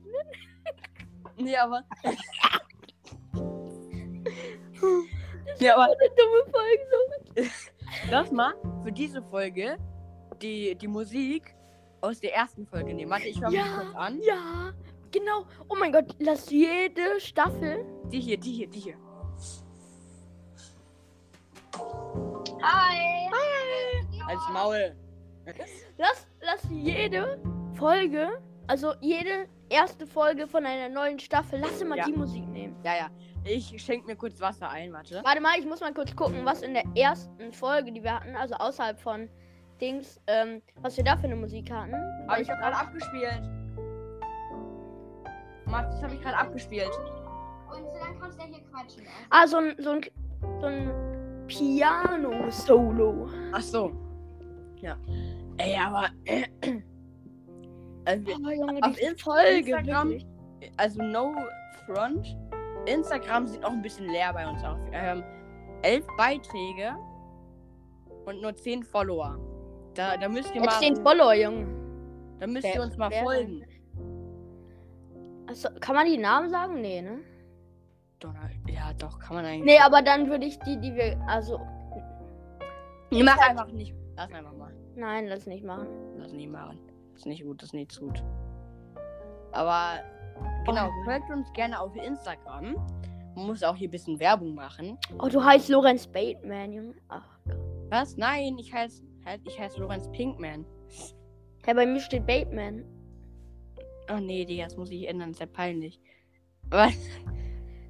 [1.40, 1.84] Nee, aber.
[5.60, 7.50] ja, aber Eine dumme Folge,
[8.10, 9.78] lass mal für diese Folge
[10.42, 11.54] die, die Musik
[12.00, 13.10] aus der ersten Folge nehmen.
[13.10, 13.62] Warte, ich höre Ja.
[13.64, 14.20] mich kurz an.
[14.22, 14.72] Ja,
[15.10, 15.44] genau.
[15.68, 17.84] Oh mein Gott, lass jede Staffel.
[18.12, 18.94] Die hier, die hier, die hier.
[22.62, 23.30] Hi.
[24.26, 24.94] Als Maul.
[25.96, 27.40] Lass, lass jede
[27.74, 28.28] Folge,
[28.66, 32.04] also jede erste Folge von einer neuen Staffel, lass mal Ja.
[32.04, 32.76] die Musik nehmen.
[32.84, 33.10] Ja, ja.
[33.44, 35.22] Ich schenke mir kurz Wasser ein, warte.
[35.24, 38.36] Warte mal, ich muss mal kurz gucken, was in der ersten Folge, die wir hatten,
[38.36, 39.30] also außerhalb von
[39.80, 41.94] Dings, ähm, was wir da für eine Musik hatten.
[42.28, 43.42] Habe ich doch gerade abgespielt.
[45.66, 46.90] Max, das habe ich gerade abgespielt.
[47.70, 49.02] Und so dann kannst du ja hier quatschen.
[49.30, 50.00] Ah, so ein, so ein,
[50.60, 50.90] so ein
[51.46, 53.28] Piano-Solo.
[53.52, 53.92] Ach so.
[54.80, 54.96] Ja.
[55.58, 56.06] Ey, aber.
[58.04, 60.72] also, wir- Oh, Junge, Auf die Folge, Instagram- wirklich.
[60.76, 61.34] also no
[61.86, 62.36] front.
[62.86, 64.78] Instagram sieht auch ein bisschen leer bei uns aus.
[64.92, 65.22] Ähm,
[65.82, 66.96] elf Beiträge
[68.24, 69.38] und nur zehn Follower.
[69.98, 70.80] Da, da müsst ihr Jetzt mal.
[70.80, 71.66] den Follower, Junge.
[72.38, 73.64] Da müsst Wer- ihr uns mal wer- folgen.
[75.48, 76.80] Achso, kann man die Namen sagen?
[76.80, 77.18] Nee, ne?
[78.20, 79.64] Donner- Ja, doch, kann man eigentlich.
[79.64, 81.20] Nee, aber dann würde ich die, die wir.
[81.26, 81.60] Also,
[83.10, 83.92] Nee, mach einfach nicht.
[84.16, 84.72] Lass einfach mal.
[84.94, 85.88] nein, lass nicht machen.
[86.16, 86.78] Lass nie machen.
[87.12, 88.22] Das ist nicht gut, das ist nicht gut.
[89.50, 89.98] Aber
[90.64, 91.04] genau, Oh.
[91.04, 92.74] folgt uns gerne auf Instagram.
[93.34, 94.96] Man muss auch hier ein bisschen Werbung machen.
[95.18, 96.94] Oh, du heißt Lorenz Bateman, Junge.
[97.08, 97.56] Ach, Gott.
[97.90, 98.16] Was?
[98.16, 99.02] Nein, ich heiße
[99.44, 100.64] ich heiß Lorenz Pinkman.
[101.66, 102.84] Ja, bei mir steht Bateman.
[104.10, 106.00] Oh nee, Digga, das muss ich ändern, das ist ja peinlich.
[106.70, 106.94] Was?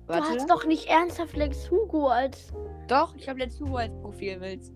[0.07, 0.29] Du Warte.
[0.29, 2.53] hast doch nicht ernsthaft Lex Hugo als.
[2.89, 4.73] Doch, ich habe letztes Mal als Profilbild.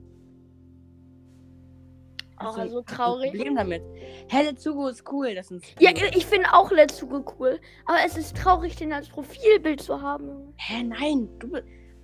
[2.36, 3.30] Hast du so ein traurig.
[3.30, 3.82] Problem damit.
[4.28, 7.60] Helle Zugo ist cool, das ist Ja, ich finde auch Let's Hugo cool.
[7.86, 10.52] Aber es ist traurig, den als Profilbild zu haben.
[10.56, 11.52] Hä, nein, du,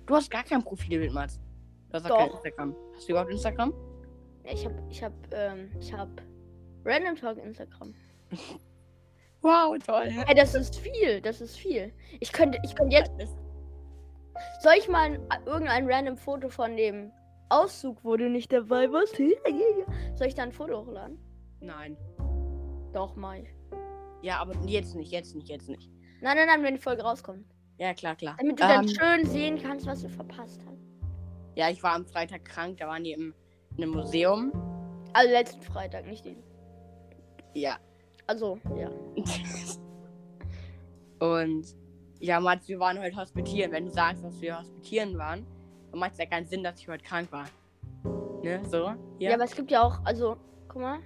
[0.05, 1.39] du hast gar kein Profilbild, Mats.
[1.89, 2.35] Du hast auch kein Doch.
[2.35, 2.75] Instagram.
[2.95, 3.73] Hast du überhaupt Instagram?
[4.49, 6.09] Ja, Ich hab, ich hab, ähm, ich hab
[6.85, 7.93] Random Talk Instagram.
[9.41, 10.09] Wow, toll.
[10.27, 11.93] Ey, das ist viel, das ist viel.
[12.19, 13.09] Ich könnte, ich könnte jetzt.
[14.61, 17.13] Soll ich mal ein, irgendein random Foto von dem
[17.47, 19.15] Auszug, wo du nicht dabei warst?
[20.15, 21.17] Soll ich da ein Foto hochladen?
[21.61, 21.95] Nein.
[22.91, 23.45] Doch, mal.
[24.21, 25.89] Ja, aber jetzt nicht, jetzt nicht, jetzt nicht.
[26.21, 27.45] Nein, nein, nein, wenn die Folge rauskommt.
[27.77, 28.35] Ja, klar, klar.
[28.37, 30.83] Damit du dann Ähm, schön sehen kannst, was du verpasst hast.
[31.55, 33.33] Ja, ich war am Freitag krank, da waren die im,
[33.83, 34.51] einem Museum.
[35.13, 36.37] Also letzten Freitag, nicht den.
[37.53, 37.77] Ja.
[38.27, 38.89] Also, ja.
[41.19, 41.75] Und
[42.19, 43.71] ja, Mats, wir waren heute hospitieren.
[43.71, 45.45] Wenn du sagst, dass wir hospitieren waren,
[45.91, 47.45] dann macht es ja keinen Sinn, dass ich heute krank war.
[48.43, 48.91] Ne, so?
[49.19, 49.33] Ja.
[49.33, 50.37] aber es gibt ja auch, also,
[50.67, 50.99] guck mal.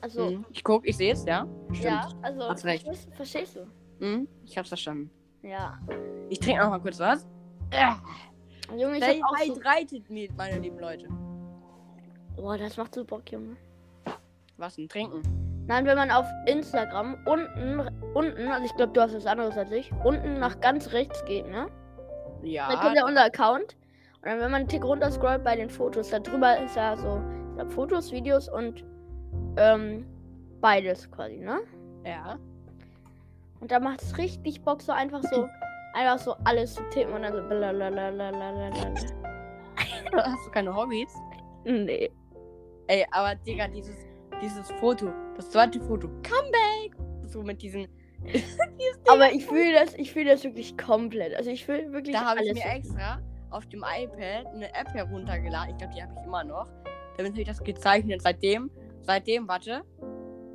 [0.00, 0.44] Also, Mhm.
[0.50, 1.46] Ich guck, ich sehe es, ja?
[1.72, 1.84] Stimmt.
[1.84, 2.84] ja, also, Hast recht.
[2.84, 4.04] verstehst, verstehst du?
[4.04, 5.10] Mhm, ich hab's verstanden.
[5.42, 5.78] Ja.
[6.28, 7.26] Ich trinke noch mal kurz was.
[7.72, 8.02] Ja.
[8.76, 11.08] Junge, ich Stay hab auch so, hydrated, me- meine lieben Leute.
[12.36, 13.56] Boah, das macht so Bock, Junge.
[14.56, 14.88] Was denn?
[14.88, 15.22] Trinken?
[15.66, 19.70] Nein, wenn man auf Instagram unten, unten, also ich glaube, du hast was anderes als
[19.72, 21.68] ich, unten nach ganz rechts geht, ne?
[22.42, 22.68] Ja.
[22.68, 23.76] Dann kommt ja unser Account.
[24.16, 26.96] Und dann, wenn man einen Tick runter scrollt bei den Fotos, da drüber ist ja
[26.96, 28.84] so, ich glaub, Fotos, Videos und
[29.56, 30.06] ähm,
[30.60, 31.60] beides quasi, ne?
[32.04, 32.38] Ja.
[33.60, 35.48] Und da macht es richtig Bock, so einfach so,
[35.94, 38.70] einfach so alles zu tippen und dann so blablabla.
[40.14, 41.14] Hast du keine Hobbys?
[41.64, 42.10] Nee.
[42.86, 43.96] Ey, aber Digga, dieses,
[44.42, 46.96] dieses Foto, das zweite Foto, Comeback!
[47.26, 47.88] So mit diesen.
[49.08, 51.34] Aber ich fühle das, ich fühle das wirklich komplett.
[51.34, 53.20] Also ich fühle wirklich Da habe ich mir extra
[53.50, 55.70] auf dem iPad eine App heruntergeladen.
[55.70, 56.70] Ich glaube, die habe ich immer noch.
[57.16, 58.22] Damit habe ich das gezeichnet.
[58.22, 58.70] Seitdem,
[59.02, 59.82] seitdem, warte,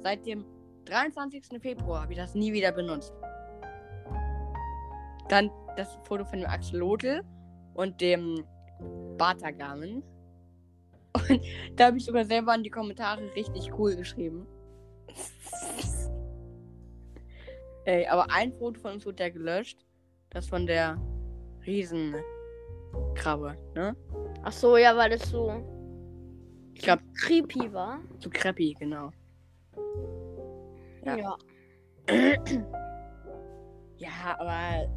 [0.02, 0.46] seit dem
[0.86, 1.62] 23.
[1.62, 3.14] Februar habe ich das nie wieder benutzt.
[5.30, 7.22] Dann das Foto von dem Axolotl
[7.76, 8.44] und dem
[9.18, 10.04] Bartagamen.
[11.14, 11.42] Und
[11.76, 14.46] da habe ich sogar selber in die Kommentare richtig cool geschrieben.
[17.86, 19.86] Ey, aber ein Foto von uns wurde ja gelöscht.
[20.30, 21.02] Das von der
[21.66, 23.96] Riesenkrabbe, ne?
[24.44, 25.52] Ach so, ja, weil das so
[26.76, 28.00] Ich glaube, creepy war.
[28.20, 29.10] zu Kreppi, genau.
[31.06, 31.18] Ja.
[31.18, 31.38] ja.
[34.00, 34.88] Ja, aber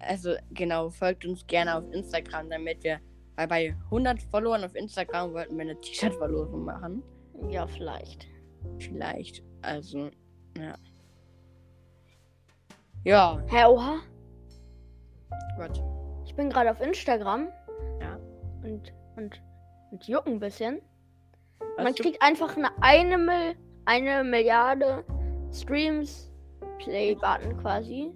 [0.00, 2.98] also genau, folgt uns gerne auf Instagram, damit wir,
[3.40, 7.02] weil bei 100 Followern auf Instagram wollten wir eine T-Shirt-Verlosung machen.
[7.48, 8.26] Ja, vielleicht.
[8.78, 10.10] Vielleicht, also,
[10.58, 10.74] ja.
[13.04, 14.00] Ja, Hä, oha.
[15.56, 15.82] Gott.
[16.26, 17.48] Ich bin gerade auf Instagram.
[18.00, 18.16] Ja.
[18.62, 19.42] und, und,
[19.90, 20.82] und jucken ein bisschen.
[21.76, 23.54] Was Man kriegt einfach eine, eine, Mil
[23.86, 25.02] eine Milliarde
[25.50, 26.30] Streams
[26.78, 28.12] Play-Button quasi.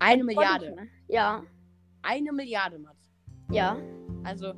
[0.00, 0.76] eine Milliarde.
[1.08, 1.42] Ja,
[2.02, 3.10] Eine Milliarde, Mats.
[3.50, 3.78] ja.
[4.24, 4.52] Also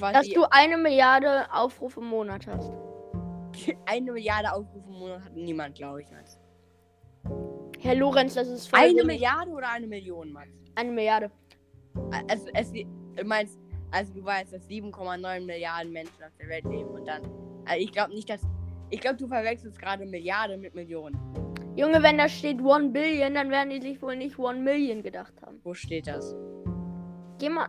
[0.00, 2.72] Dass quasi du eine Milliarde Aufrufe im Monat hast.
[3.86, 6.38] eine Milliarde Aufrufe im Monat hat niemand, glaube ich, Mats.
[7.80, 9.06] Herr Lorenz, das ist voll Eine wenig.
[9.06, 10.50] Milliarde oder eine Million, Mats?
[10.74, 11.30] Eine Milliarde.
[12.28, 13.58] Also, es, du meinst,
[13.90, 17.22] also du weißt, dass 7,9 Milliarden Menschen auf der Welt leben und dann.
[17.66, 18.42] Also ich glaube nicht, dass.
[18.92, 21.16] Ich glaube, du verwechselst gerade Milliarde mit Millionen.
[21.76, 25.34] Junge, wenn da steht 1 Billion, dann werden die sich wohl nicht 1 Million gedacht
[25.42, 25.60] haben.
[25.62, 26.34] Wo steht das?
[27.38, 27.68] Geh mal.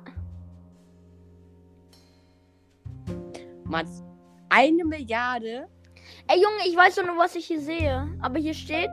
[3.72, 4.04] Mats,
[4.50, 5.66] eine Milliarde?
[6.28, 8.08] Ey Junge, ich weiß doch nur, was ich hier sehe.
[8.22, 8.92] Aber hier steht,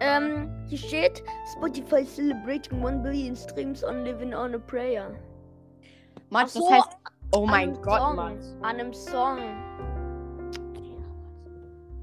[0.00, 1.24] ähm, hier steht
[1.54, 5.18] Spotify celebrating 1 billion streams on living on a prayer.
[6.28, 6.96] Mats, Ach das so, heißt.
[7.32, 8.16] Oh mein Gott, Song.
[8.16, 8.56] Mats.
[8.60, 9.38] An einem Song.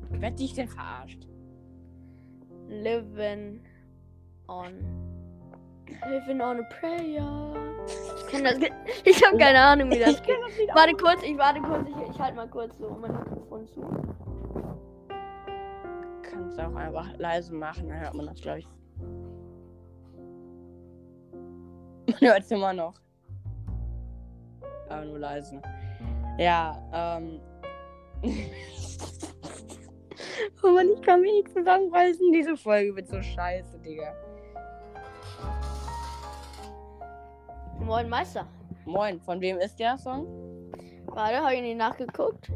[0.10, 1.28] Werd dich denn verarscht?
[2.70, 3.64] Living
[4.48, 5.13] on.
[6.08, 7.54] Living on a prayer.
[8.18, 8.58] Ich kenn das.
[9.06, 10.38] Ich habe keine Ahnung, wie das geht.
[10.46, 13.68] das nicht Warte kurz, ich warte kurz, ich, ich halte mal kurz so mein Mikrofon
[13.68, 13.82] zu.
[16.24, 18.68] Kannst auch einfach leise machen, dann hört man das, glaube ich.
[22.08, 22.94] Man hört es immer noch.
[24.90, 25.62] Aber nur leise.
[26.38, 27.40] Ja, ähm.
[30.64, 32.32] oh Mann, ich kann mich nicht zusammenreißen.
[32.32, 34.14] Diese Folge wird so scheiße, Digga.
[37.86, 38.48] Moin Meister.
[38.86, 40.26] Moin, von wem ist der Song?
[41.08, 42.50] Warte, habe ich nicht nachgeguckt?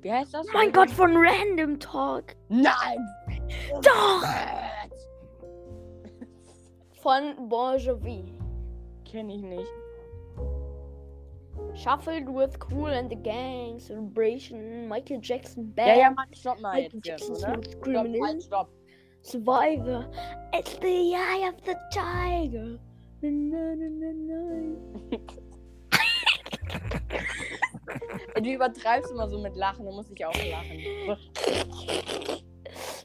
[0.00, 0.46] Wie heißt das?
[0.52, 2.34] Mein Gott, von Random Talk.
[2.48, 2.98] Nein!
[3.82, 4.22] Doch!
[7.02, 8.38] Von Bon Jovi.
[9.04, 9.68] Kenn ich nicht.
[11.74, 13.78] Shuffled with Cool and the Gang.
[13.78, 14.88] Celebration.
[14.88, 15.88] Michael Jackson Band.
[15.88, 17.62] Ja, ja, Mann, stopp mal Michael jetzt, jetzt Jackson oder?
[17.62, 18.70] Smooth Stopp, halt, stopp.
[19.22, 20.10] Survivor.
[20.52, 22.78] It's the eye of the tiger.
[28.42, 31.16] Du übertreibst immer so mit Lachen, dann muss ich auch lachen.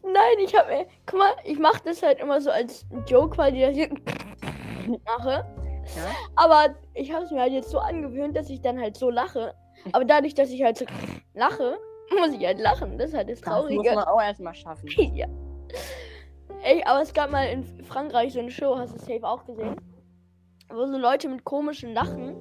[0.04, 0.88] Nein, ich habe mir.
[1.06, 3.90] Guck mal, ich mache das halt immer so als Joke, weil ich das hier
[5.06, 5.46] mache.
[5.96, 6.12] Ja?
[6.36, 9.54] Aber ich habe es mir halt jetzt so angewöhnt, dass ich dann halt so lache.
[9.92, 10.86] Aber dadurch, dass ich halt so
[11.36, 11.78] lache,
[12.18, 12.98] muss ich halt lachen.
[12.98, 13.96] Das ist halt das Das muss Traurige.
[13.96, 14.90] man auch erstmal schaffen.
[15.16, 15.28] ja.
[16.64, 19.76] Ey, aber es gab mal in Frankreich so eine Show, hast du safe auch gesehen?
[20.72, 22.36] Wo so Leute mit komischen Lachen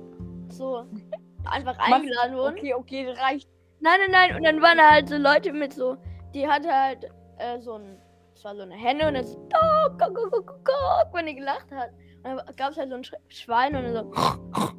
[0.51, 0.85] so
[1.45, 2.57] einfach eingeladen wurden.
[2.59, 3.49] Okay, okay, das reicht.
[3.81, 4.37] Nein, nein, nein.
[4.37, 5.97] Und dann waren da halt so Leute mit so,
[6.35, 7.05] die hatte halt
[7.39, 8.01] äh, so ein,
[8.35, 11.37] das war so eine Henne und dann so, "Kuck, kuck, kuck, kuck, kuck", wenn die
[11.37, 11.91] gelacht hat.
[12.24, 14.70] Und dann gab es halt so ein Sch Schwein und dann so,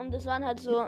[0.00, 0.86] und das waren halt so,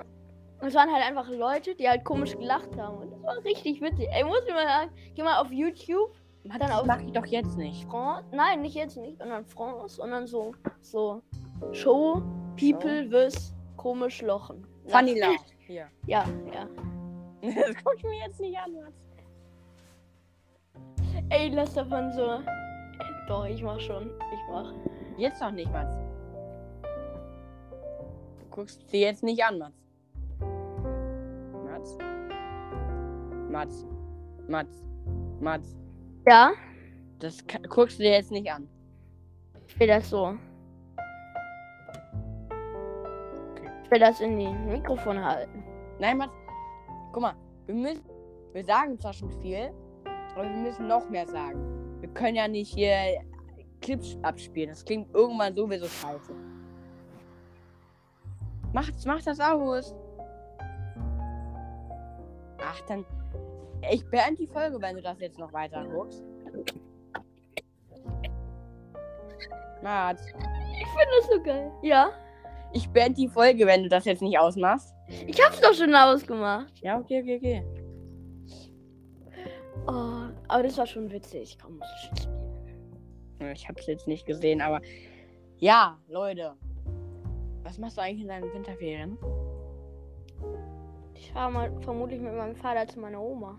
[0.60, 2.98] das waren halt einfach Leute, die halt komisch gelacht haben.
[2.98, 4.08] Und das war richtig witzig.
[4.12, 6.12] Ey, muss ich mal sagen, geh mal auf YouTube,
[6.44, 7.84] Mann, Dann das auf- mach ich doch jetzt nicht.
[7.88, 11.22] France, nein, nicht jetzt nicht, sondern France, und dann so, so,
[11.72, 12.22] Show,
[12.56, 14.66] People with komisch Lochen.
[14.88, 15.38] Funny Love.
[15.66, 15.86] Hier.
[16.06, 16.66] Ja, ja.
[17.42, 19.06] Das guck ich mir jetzt nicht an, Mats.
[21.30, 22.40] Ey, lass davon so.
[23.28, 24.10] Doch, ich mach schon.
[24.32, 24.72] Ich mach.
[25.16, 25.94] Jetzt noch nicht, Mats.
[28.40, 29.76] Du guckst sie jetzt nicht an, Mats.
[31.64, 31.98] Mats.
[33.48, 33.86] Mats.
[34.48, 34.84] Mats.
[35.40, 35.76] Mats.
[36.26, 36.50] Ja,
[37.20, 37.38] Das
[37.68, 38.68] guckst du dir jetzt nicht an.
[39.68, 40.34] ich will das so.
[43.90, 45.64] Will das in die Mikrofon halten.
[45.98, 46.32] Nein, Mats.
[47.12, 47.34] Guck mal,
[47.66, 48.04] wir müssen.
[48.52, 49.70] Wir sagen zwar schon viel,
[50.34, 52.00] aber wir müssen noch mehr sagen.
[52.00, 53.20] Wir können ja nicht hier
[53.80, 54.70] Clips abspielen.
[54.70, 56.34] Das klingt irgendwann sowieso scheiße.
[58.72, 59.94] Mach, mach das aus.
[62.58, 63.04] Ach, dann.
[63.90, 66.22] Ich beende die Folge, wenn du das jetzt noch weiter guckst.
[69.82, 71.72] Mats, Ich finde das so geil.
[71.82, 72.10] Ja,
[72.72, 74.94] ich beende die Folge, wenn du das jetzt nicht ausmachst.
[75.26, 76.72] ich hab's doch schon ausgemacht.
[76.80, 77.64] Ja, okay, okay, okay.
[79.86, 81.58] Oh, aber das war schon witzig.
[81.60, 83.52] Komm, muss ich spielen.
[83.52, 84.80] Ich hab's jetzt nicht gesehen, aber.
[85.58, 86.54] Ja, Leute.
[87.62, 89.18] Was machst du eigentlich in deinen Winterferien?
[91.14, 93.58] Ich fahre mal vermutlich mit meinem Vater zu meiner Oma.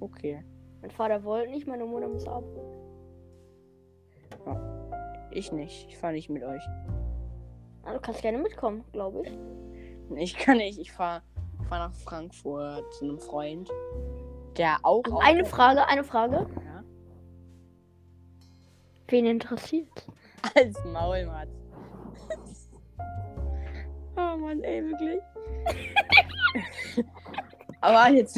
[0.00, 0.44] Okay.
[0.80, 2.80] Mein Vater wollte nicht, meine Mutter muss abholen.
[5.30, 5.88] Ich nicht.
[5.88, 6.62] Ich fahre nicht mit euch.
[7.84, 9.38] Ah, du kannst gerne mitkommen, glaube ich.
[10.16, 10.78] Ich kann nicht.
[10.78, 11.22] Ich fahre
[11.70, 13.70] fahr nach Frankfurt zu einem Freund.
[14.56, 15.04] Der auch.
[15.04, 16.46] Also eine Frage, eine Frage.
[16.64, 16.82] Ja.
[19.06, 20.06] Wen interessiert?
[20.56, 21.50] Als Maul, Mats.
[24.16, 25.20] oh Mann, ey, wirklich.
[27.80, 28.36] Aber jetzt.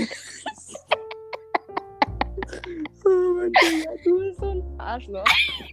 [3.07, 5.25] oh Mann, Digga, du bist so ein Arschloch.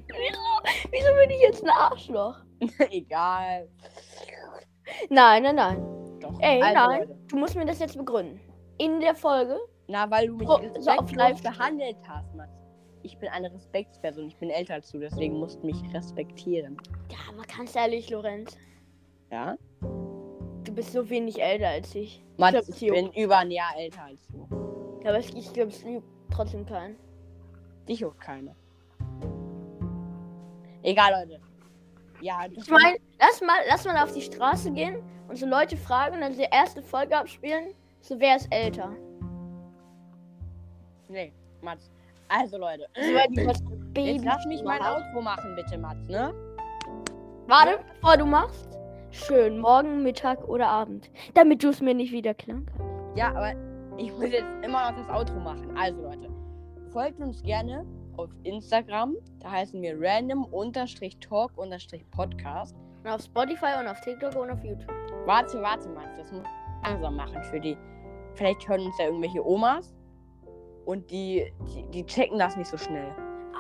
[0.08, 0.40] Wieso,
[0.92, 2.38] wieso bin ich jetzt ein Arschloch?
[2.92, 3.68] Egal.
[5.10, 6.20] Nein, nein, nein.
[6.20, 6.38] Doch.
[6.40, 7.00] Ey, also, nein.
[7.02, 7.18] Leute.
[7.28, 8.40] Du musst mir das jetzt begründen.
[8.78, 9.58] In der Folge.
[9.88, 12.50] Na, weil du mich So- so auf live- behandelt hast, Mann.
[13.02, 14.28] Ich bin eine Respektsperson.
[14.28, 16.78] Ich bin älter als du, deswegen musst du mich respektieren.
[17.10, 18.58] Ja, aber ganz ehrlich, Lorenz.
[19.32, 19.58] Ja?
[19.82, 22.24] Du bist so wenig älter als ich.
[22.38, 24.48] Mats, glaub, ich bin über ein Jahr älter als du.
[25.04, 26.98] Ja, aber ich, ich glaube, es juckt trotzdem keinen.
[27.88, 28.54] Dich juckt keine.
[30.84, 31.42] Egal, Leute.
[32.22, 36.16] Ja, Ich meine, lass mal, lass mal auf die Straße gehen und so Leute fragen
[36.16, 37.74] und dann die erste Folge abspielen.
[38.02, 38.92] So, wer ist älter?
[41.08, 41.90] Nee, Mats.
[42.28, 42.88] Also, Leute.
[42.96, 44.82] Jetzt lass mich mein.
[44.82, 46.34] Outro machen, bitte, Mats, ne?
[47.48, 48.78] Warte, bevor du machst.
[49.12, 51.10] Schön, morgen, Mittag oder Abend.
[51.34, 53.18] Damit du es mir nicht wieder klang kannst.
[53.18, 53.54] Ja, aber
[53.98, 55.76] ich muss jetzt immer noch das Outro machen.
[55.76, 56.30] Also, Leute.
[56.92, 57.86] Folgt uns gerne
[58.24, 59.16] auf Instagram.
[59.40, 62.76] Da heißen wir random-talk-podcast.
[63.04, 64.92] Und auf Spotify und auf TikTok und auf YouTube.
[65.26, 66.18] Warte, warte, Mats.
[66.18, 67.78] Das muss ich langsam machen für die.
[68.36, 69.94] Vielleicht hören uns ja irgendwelche Omas.
[70.86, 73.14] Und die, die, die checken das nicht so schnell.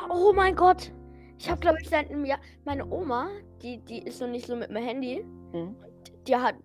[0.09, 0.91] Oh mein Gott.
[1.37, 2.39] Ich habe, glaube ich, seit einem Jahr.
[2.65, 3.29] Meine Oma,
[3.61, 5.25] die, die ist noch nicht so mit meinem Handy.
[5.53, 5.75] Hm?
[6.27, 6.55] Die hat.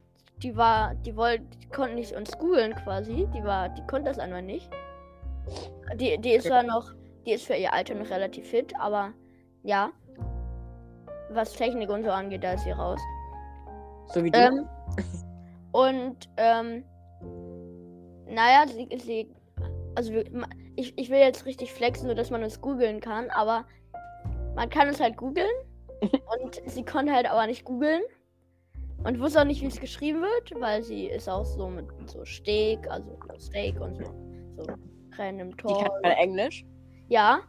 [0.42, 0.94] Die war.
[0.96, 1.44] Die wollte.
[1.62, 3.28] Die konnte nicht uns googeln quasi.
[3.34, 3.68] Die war.
[3.68, 4.68] Die konnte das einfach nicht.
[5.96, 6.92] Die, die ist zwar noch.
[7.26, 9.12] Die ist für ihr Alter noch relativ fit, aber
[9.62, 9.90] ja.
[11.30, 13.00] Was Technik und so angeht, da ist sie raus.
[14.08, 14.38] So wie du.
[14.38, 14.68] Ähm,
[15.72, 16.84] und, ähm,
[18.26, 19.34] naja, sie, sie
[19.94, 20.12] also
[20.76, 23.64] ich, ich will jetzt richtig flexen, nur dass man uns googeln kann, aber
[24.54, 25.50] man kann es halt googeln
[26.02, 28.02] und sie konnte halt aber nicht googeln
[29.04, 32.24] und wusste auch nicht, wie es geschrieben wird, weil sie ist auch so mit so
[32.24, 34.04] Steak, also Steak und so,
[34.56, 34.66] so
[35.16, 36.64] random die kann mal Englisch.
[37.08, 37.40] Ja,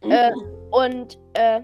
[0.00, 0.32] äh,
[0.70, 1.60] und, äh,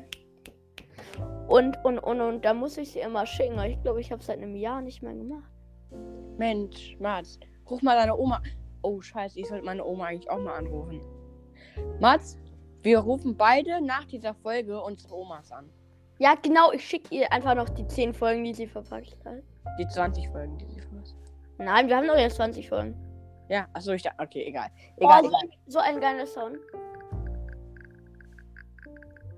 [1.48, 3.58] und, und, und, und da muss ich sie immer schicken.
[3.60, 5.50] Ich glaube, ich habe es seit einem Jahr nicht mehr gemacht.
[6.36, 8.42] Mensch, Mats, ruf mal deine Oma.
[8.82, 11.00] Oh, scheiße, ich sollte meine Oma eigentlich auch mal anrufen.
[12.00, 12.38] Mats,
[12.82, 15.68] wir rufen beide nach dieser Folge unsere Omas an.
[16.18, 19.42] Ja, genau, ich schicke ihr einfach noch die 10 Folgen, die sie verpackt hat.
[19.78, 21.16] Die 20 Folgen, die sie vermisst.
[21.58, 22.96] Nein, wir haben doch jetzt 20 Folgen.
[23.48, 24.68] Ja, achso, ich dachte, okay, egal.
[24.96, 25.40] Oh, Egal, so, egal.
[25.42, 26.58] ein, so ein geiler Sound.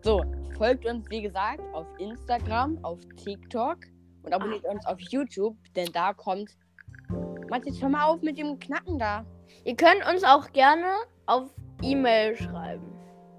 [0.03, 0.25] So,
[0.57, 3.77] folgt uns, wie gesagt, auf Instagram, auf TikTok
[4.23, 6.57] und abonniert uns auf YouTube, denn da kommt.
[7.51, 9.27] Mats, jetzt hör mal auf mit dem Knacken da.
[9.65, 10.87] Ihr könnt uns auch gerne
[11.27, 11.51] auf
[11.83, 12.91] E-Mail schreiben.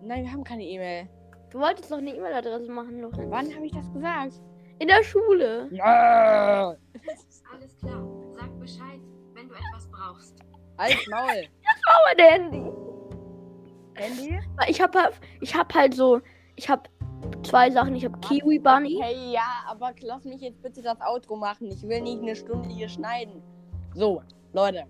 [0.04, 1.10] Nein, wir haben keine E-Mail.
[1.50, 3.32] Du wolltest doch eine E-Mail-Adresse machen, Lorenz.
[3.32, 4.34] Wann habe ich das gesagt?
[4.78, 5.68] In der Schule.
[5.72, 6.76] Ja.
[7.54, 8.08] Alles klar.
[8.40, 9.00] Sag Bescheid,
[9.34, 10.40] wenn du etwas brauchst.
[10.78, 11.48] Als Maul.
[11.88, 12.72] Aber der Handy.
[13.96, 14.40] Handy?
[14.58, 16.22] Weil Ich habe halt, ich hab halt so,
[16.56, 16.84] ich habe
[17.44, 17.96] zwei Sachen.
[17.96, 19.00] Ich habe Kiwi Bunny.
[19.02, 21.68] Hey, ja, aber lass mich jetzt bitte das Outro machen.
[21.68, 23.42] Ich will nicht eine Stunde hier schneiden.
[23.94, 24.22] So,
[24.54, 24.86] Leute.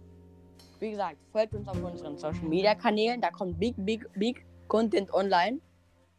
[0.79, 3.21] Wie gesagt, folgt uns auf unseren Social Media Kanälen.
[3.21, 5.59] Da kommt big, big, big Content online.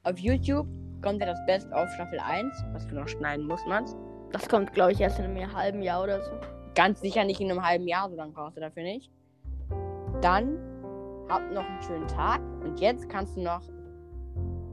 [0.04, 0.66] Auf YouTube
[1.02, 3.96] kommt ja das Best auf Staffel 1, was du noch schneiden musst, Mats.
[4.30, 6.30] Das kommt, glaube ich, erst in einem halben Jahr oder so.
[6.74, 9.10] Ganz sicher nicht in einem halben Jahr, so lange brauchst du dafür nicht.
[10.20, 10.58] Dann
[11.28, 13.62] habt noch einen schönen Tag und jetzt kannst du noch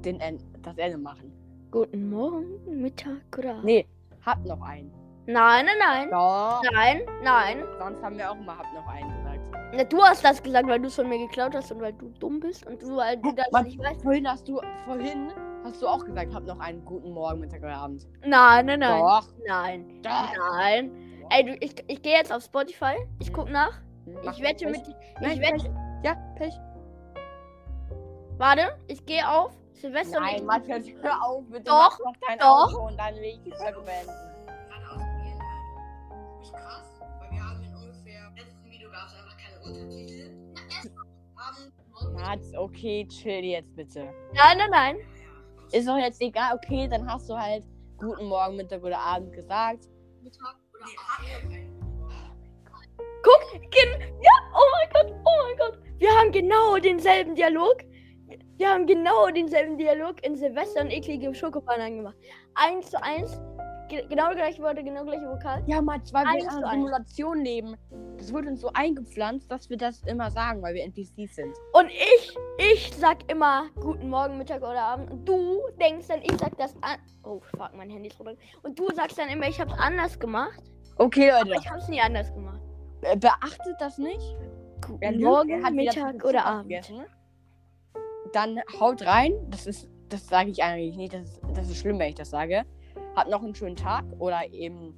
[0.06, 1.32] den End, das Ende machen.
[1.72, 3.62] Guten Morgen, Mittag oder?
[3.64, 3.88] Nee,
[4.26, 4.92] habt noch einen.
[5.28, 6.10] Nein, nein, nein.
[6.10, 6.62] Doch.
[6.74, 7.64] Nein, nein.
[7.78, 9.40] Sonst haben wir auch immer habt noch einen gesagt.
[9.74, 12.10] Na, du hast das gesagt, weil du es von mir geklaut hast und weil du
[12.20, 14.02] dumm bist und du, weil du das Mann, nicht weißt.
[14.02, 15.32] Vorhin hast du, vorhin
[15.64, 18.08] hast du auch gesagt, habt noch einen guten Morgen, Mittag oder Abend.
[18.26, 19.00] Nein, nein, nein.
[19.00, 19.28] Doch.
[19.48, 20.02] Nein.
[20.02, 20.34] Doch.
[20.36, 20.92] Nein.
[21.30, 22.96] Ey, du, ich, ich gehe jetzt auf Spotify.
[23.20, 23.80] Ich guck nach.
[24.24, 24.78] Mach Ich wette Pech.
[24.88, 24.96] mit.
[25.22, 25.52] Nein, Ich wette.
[25.64, 25.72] Pech.
[26.04, 26.54] Ja, Pech.
[28.40, 30.20] Warte, ich gehe auf Silvester.
[30.20, 31.64] Nein, Matthias, hör auf, bitte.
[31.64, 32.74] Doch, Mach noch dein doch.
[32.74, 34.12] Auto und dann will ich die Folge beenden.
[36.52, 40.32] Krass, weil wir haben in ungefähr letzten Video gab es einfach keine Untertitel.
[40.54, 40.92] Na, erst
[41.38, 44.12] Abend, Mats, okay, chill jetzt bitte.
[44.34, 44.98] Nein, nein, nein.
[45.72, 47.64] Ist doch jetzt egal, okay, dann hast du halt
[47.98, 49.86] guten Morgen, Mittag oder Abend gesagt.
[50.22, 50.86] Mittag oder
[51.18, 51.70] Abend.
[53.22, 55.80] Guck, gen ja, oh mein Gott, oh mein Gott.
[56.00, 57.84] Wir haben genau denselben Dialog.
[58.60, 62.18] Wir haben genau denselben Dialog in Silvester und eklige Schokobananen gemacht.
[62.56, 63.40] Eins zu eins.
[63.88, 65.64] Ge genau gleiche Worte, genau gleiche Vokal.
[65.66, 66.72] Ja, Mats, weil wir Eins in zu einer.
[66.72, 67.76] Simulation leben.
[68.18, 71.56] Das wird uns so eingepflanzt, dass wir das immer sagen, weil wir NPCs sind.
[71.72, 75.10] Und ich, ich sag immer guten Morgen, Mittag oder Abend.
[75.10, 76.98] Und du denkst dann, ich sag das an.
[77.24, 78.36] Oh, fuck, mein Handy ist runter.
[78.64, 80.62] Und du sagst dann immer, ich hab's anders gemacht.
[80.98, 81.62] Okay, Aber Leute.
[81.64, 82.60] ich hab's nie anders gemacht.
[83.20, 84.36] Beachtet das nicht.
[85.02, 86.74] Lügt, Morgen, Mittag oder Abend.
[86.76, 87.06] aufgegessen.
[88.34, 89.34] Dann haut rein.
[89.50, 91.14] Das ist, das sage ich eigentlich nicht.
[91.14, 92.64] Das ist, das ist schlimm, wenn ich das sage.
[93.16, 94.94] Habt noch einen schönen Tag oder eben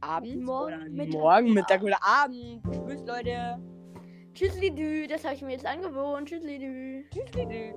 [0.00, 2.62] Abend Morgen, oder Mittag morgen, oder Mittag oder Abend.
[2.70, 3.58] Tschüss, Leute.
[4.34, 6.28] Tschüsslidü, das habe ich mir jetzt angewohnt.
[6.28, 7.04] Tschüsslidü.
[7.10, 7.74] Tschüss, Leute.